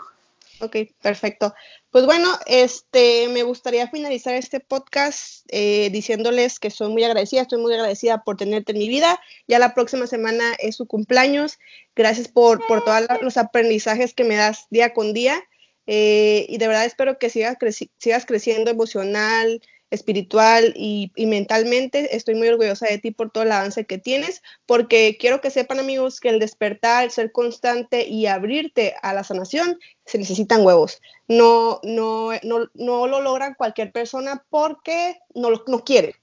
Ok, 0.60 0.76
perfecto. 1.00 1.54
Pues 1.90 2.04
bueno, 2.04 2.28
este, 2.46 3.28
me 3.28 3.42
gustaría 3.44 3.88
finalizar 3.88 4.34
este 4.34 4.60
podcast 4.60 5.46
eh, 5.48 5.88
diciéndoles 5.90 6.58
que 6.58 6.70
soy 6.70 6.92
muy 6.92 7.02
agradecida, 7.02 7.42
estoy 7.42 7.62
muy 7.62 7.72
agradecida 7.72 8.22
por 8.24 8.36
tenerte 8.36 8.72
en 8.72 8.78
mi 8.78 8.88
vida. 8.88 9.18
Ya 9.48 9.58
la 9.58 9.72
próxima 9.72 10.06
semana 10.06 10.44
es 10.58 10.76
su 10.76 10.86
cumpleaños. 10.86 11.58
Gracias 11.96 12.28
por, 12.28 12.66
por 12.66 12.84
todos 12.84 13.06
los 13.22 13.38
aprendizajes 13.38 14.12
que 14.12 14.24
me 14.24 14.36
das 14.36 14.66
día 14.70 14.92
con 14.92 15.14
día. 15.14 15.42
Eh, 15.86 16.44
y 16.48 16.58
de 16.58 16.68
verdad 16.68 16.84
espero 16.84 17.18
que 17.18 17.30
sigas, 17.30 17.56
sigas 17.98 18.26
creciendo 18.26 18.70
emocional, 18.70 19.62
espiritual 19.90 20.72
y, 20.76 21.12
mentalmente. 21.16 22.16
Estoy 22.16 22.34
muy 22.34 22.48
orgullosa 22.48 22.86
de 22.86 22.98
ti 22.98 23.10
por 23.10 23.30
todo 23.30 23.44
el 23.44 23.52
avance 23.52 23.84
que 23.86 23.98
tienes, 23.98 24.42
porque 24.66 25.16
quiero 25.18 25.40
que 25.40 25.50
sepan 25.50 25.78
amigos 25.78 26.20
que 26.20 26.28
el 26.28 26.38
despertar, 26.38 27.04
el 27.04 27.10
ser 27.10 27.32
constante 27.32 28.06
y 28.06 28.26
abrirte 28.26 28.94
a 29.02 29.12
la 29.12 29.24
sanación, 29.24 29.78
se 30.06 30.18
necesitan 30.18 30.64
huevos. 30.64 31.00
No, 31.28 31.80
no, 31.82 32.30
no, 32.42 32.70
no 32.74 33.06
lo 33.06 33.20
logran 33.20 33.54
cualquier 33.54 33.92
persona 33.92 34.44
porque 34.50 35.18
no, 35.34 35.50
no 35.66 35.84
quiere. 35.84 36.16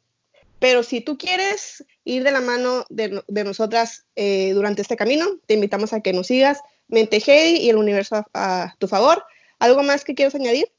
Pero 0.60 0.82
si 0.84 1.02
tú 1.02 1.18
quieres 1.18 1.86
ir 2.04 2.24
de 2.24 2.32
la 2.32 2.42
mano 2.42 2.86
de, 2.90 3.44
nosotras 3.44 4.06
eh, 4.16 4.52
durante 4.54 4.82
este 4.82 4.96
camino, 4.96 5.26
te 5.46 5.54
invitamos 5.54 5.94
a 5.94 6.02
que 6.02 6.14
nos 6.14 6.28
sigas 6.28 6.62
Mente 6.88 7.22
y 7.28 7.70
el 7.70 7.76
universo 7.76 8.26
a 8.34 8.74
tu 8.80 8.88
favor. 8.88 9.24
¿Algo 9.60 9.84
más 9.84 10.04
que 10.04 10.16
quieras 10.16 10.36
añadir? 10.36 10.72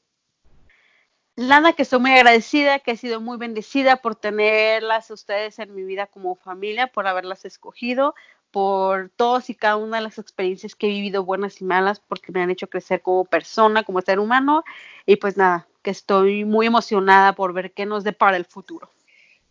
Nada, 1.39 1.71
que 1.71 1.83
estoy 1.83 1.99
muy 1.99 2.11
agradecida, 2.11 2.79
que 2.79 2.91
he 2.91 2.97
sido 2.97 3.21
muy 3.21 3.37
bendecida 3.37 3.95
por 3.95 4.13
tenerlas 4.17 5.09
ustedes 5.09 5.57
en 5.59 5.73
mi 5.73 5.83
vida 5.83 6.05
como 6.05 6.35
familia, 6.35 6.87
por 6.87 7.07
haberlas 7.07 7.45
escogido, 7.45 8.13
por 8.51 9.09
todas 9.15 9.49
y 9.49 9.55
cada 9.55 9.77
una 9.77 9.97
de 9.97 10.03
las 10.03 10.17
experiencias 10.17 10.75
que 10.75 10.87
he 10.87 10.89
vivido, 10.89 11.23
buenas 11.23 11.61
y 11.61 11.63
malas, 11.63 12.01
porque 12.01 12.33
me 12.33 12.41
han 12.41 12.51
hecho 12.51 12.67
crecer 12.67 13.01
como 13.01 13.23
persona, 13.23 13.83
como 13.83 14.01
ser 14.01 14.19
humano. 14.19 14.65
Y 15.05 15.15
pues 15.15 15.37
nada, 15.37 15.65
que 15.81 15.91
estoy 15.91 16.43
muy 16.43 16.65
emocionada 16.65 17.31
por 17.31 17.53
ver 17.53 17.71
qué 17.71 17.85
nos 17.85 18.03
depara 18.03 18.35
el 18.35 18.43
futuro. 18.43 18.91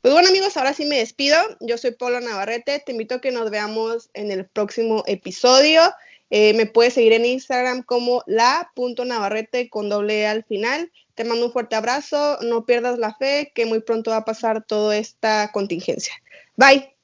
Pues 0.02 0.12
bueno 0.12 0.28
amigos, 0.28 0.58
ahora 0.58 0.74
sí 0.74 0.84
me 0.84 0.98
despido. 0.98 1.38
Yo 1.60 1.78
soy 1.78 1.92
Paula 1.92 2.20
Navarrete. 2.20 2.80
Te 2.80 2.92
invito 2.92 3.14
a 3.14 3.20
que 3.22 3.30
nos 3.30 3.50
veamos 3.50 4.10
en 4.12 4.30
el 4.30 4.44
próximo 4.44 5.04
episodio. 5.06 5.80
Eh, 6.28 6.52
me 6.52 6.66
puedes 6.66 6.92
seguir 6.92 7.14
en 7.14 7.24
Instagram 7.24 7.82
como 7.82 8.22
la.navarrete 8.26 9.70
con 9.70 9.88
doble 9.88 10.20
e 10.20 10.26
al 10.26 10.44
final. 10.44 10.92
Te 11.18 11.24
mando 11.24 11.46
un 11.46 11.52
fuerte 11.52 11.74
abrazo, 11.74 12.38
no 12.42 12.64
pierdas 12.64 12.96
la 12.96 13.12
fe, 13.12 13.50
que 13.52 13.66
muy 13.66 13.80
pronto 13.80 14.12
va 14.12 14.18
a 14.18 14.24
pasar 14.24 14.64
toda 14.64 14.96
esta 14.96 15.50
contingencia. 15.50 16.14
Bye. 16.56 16.94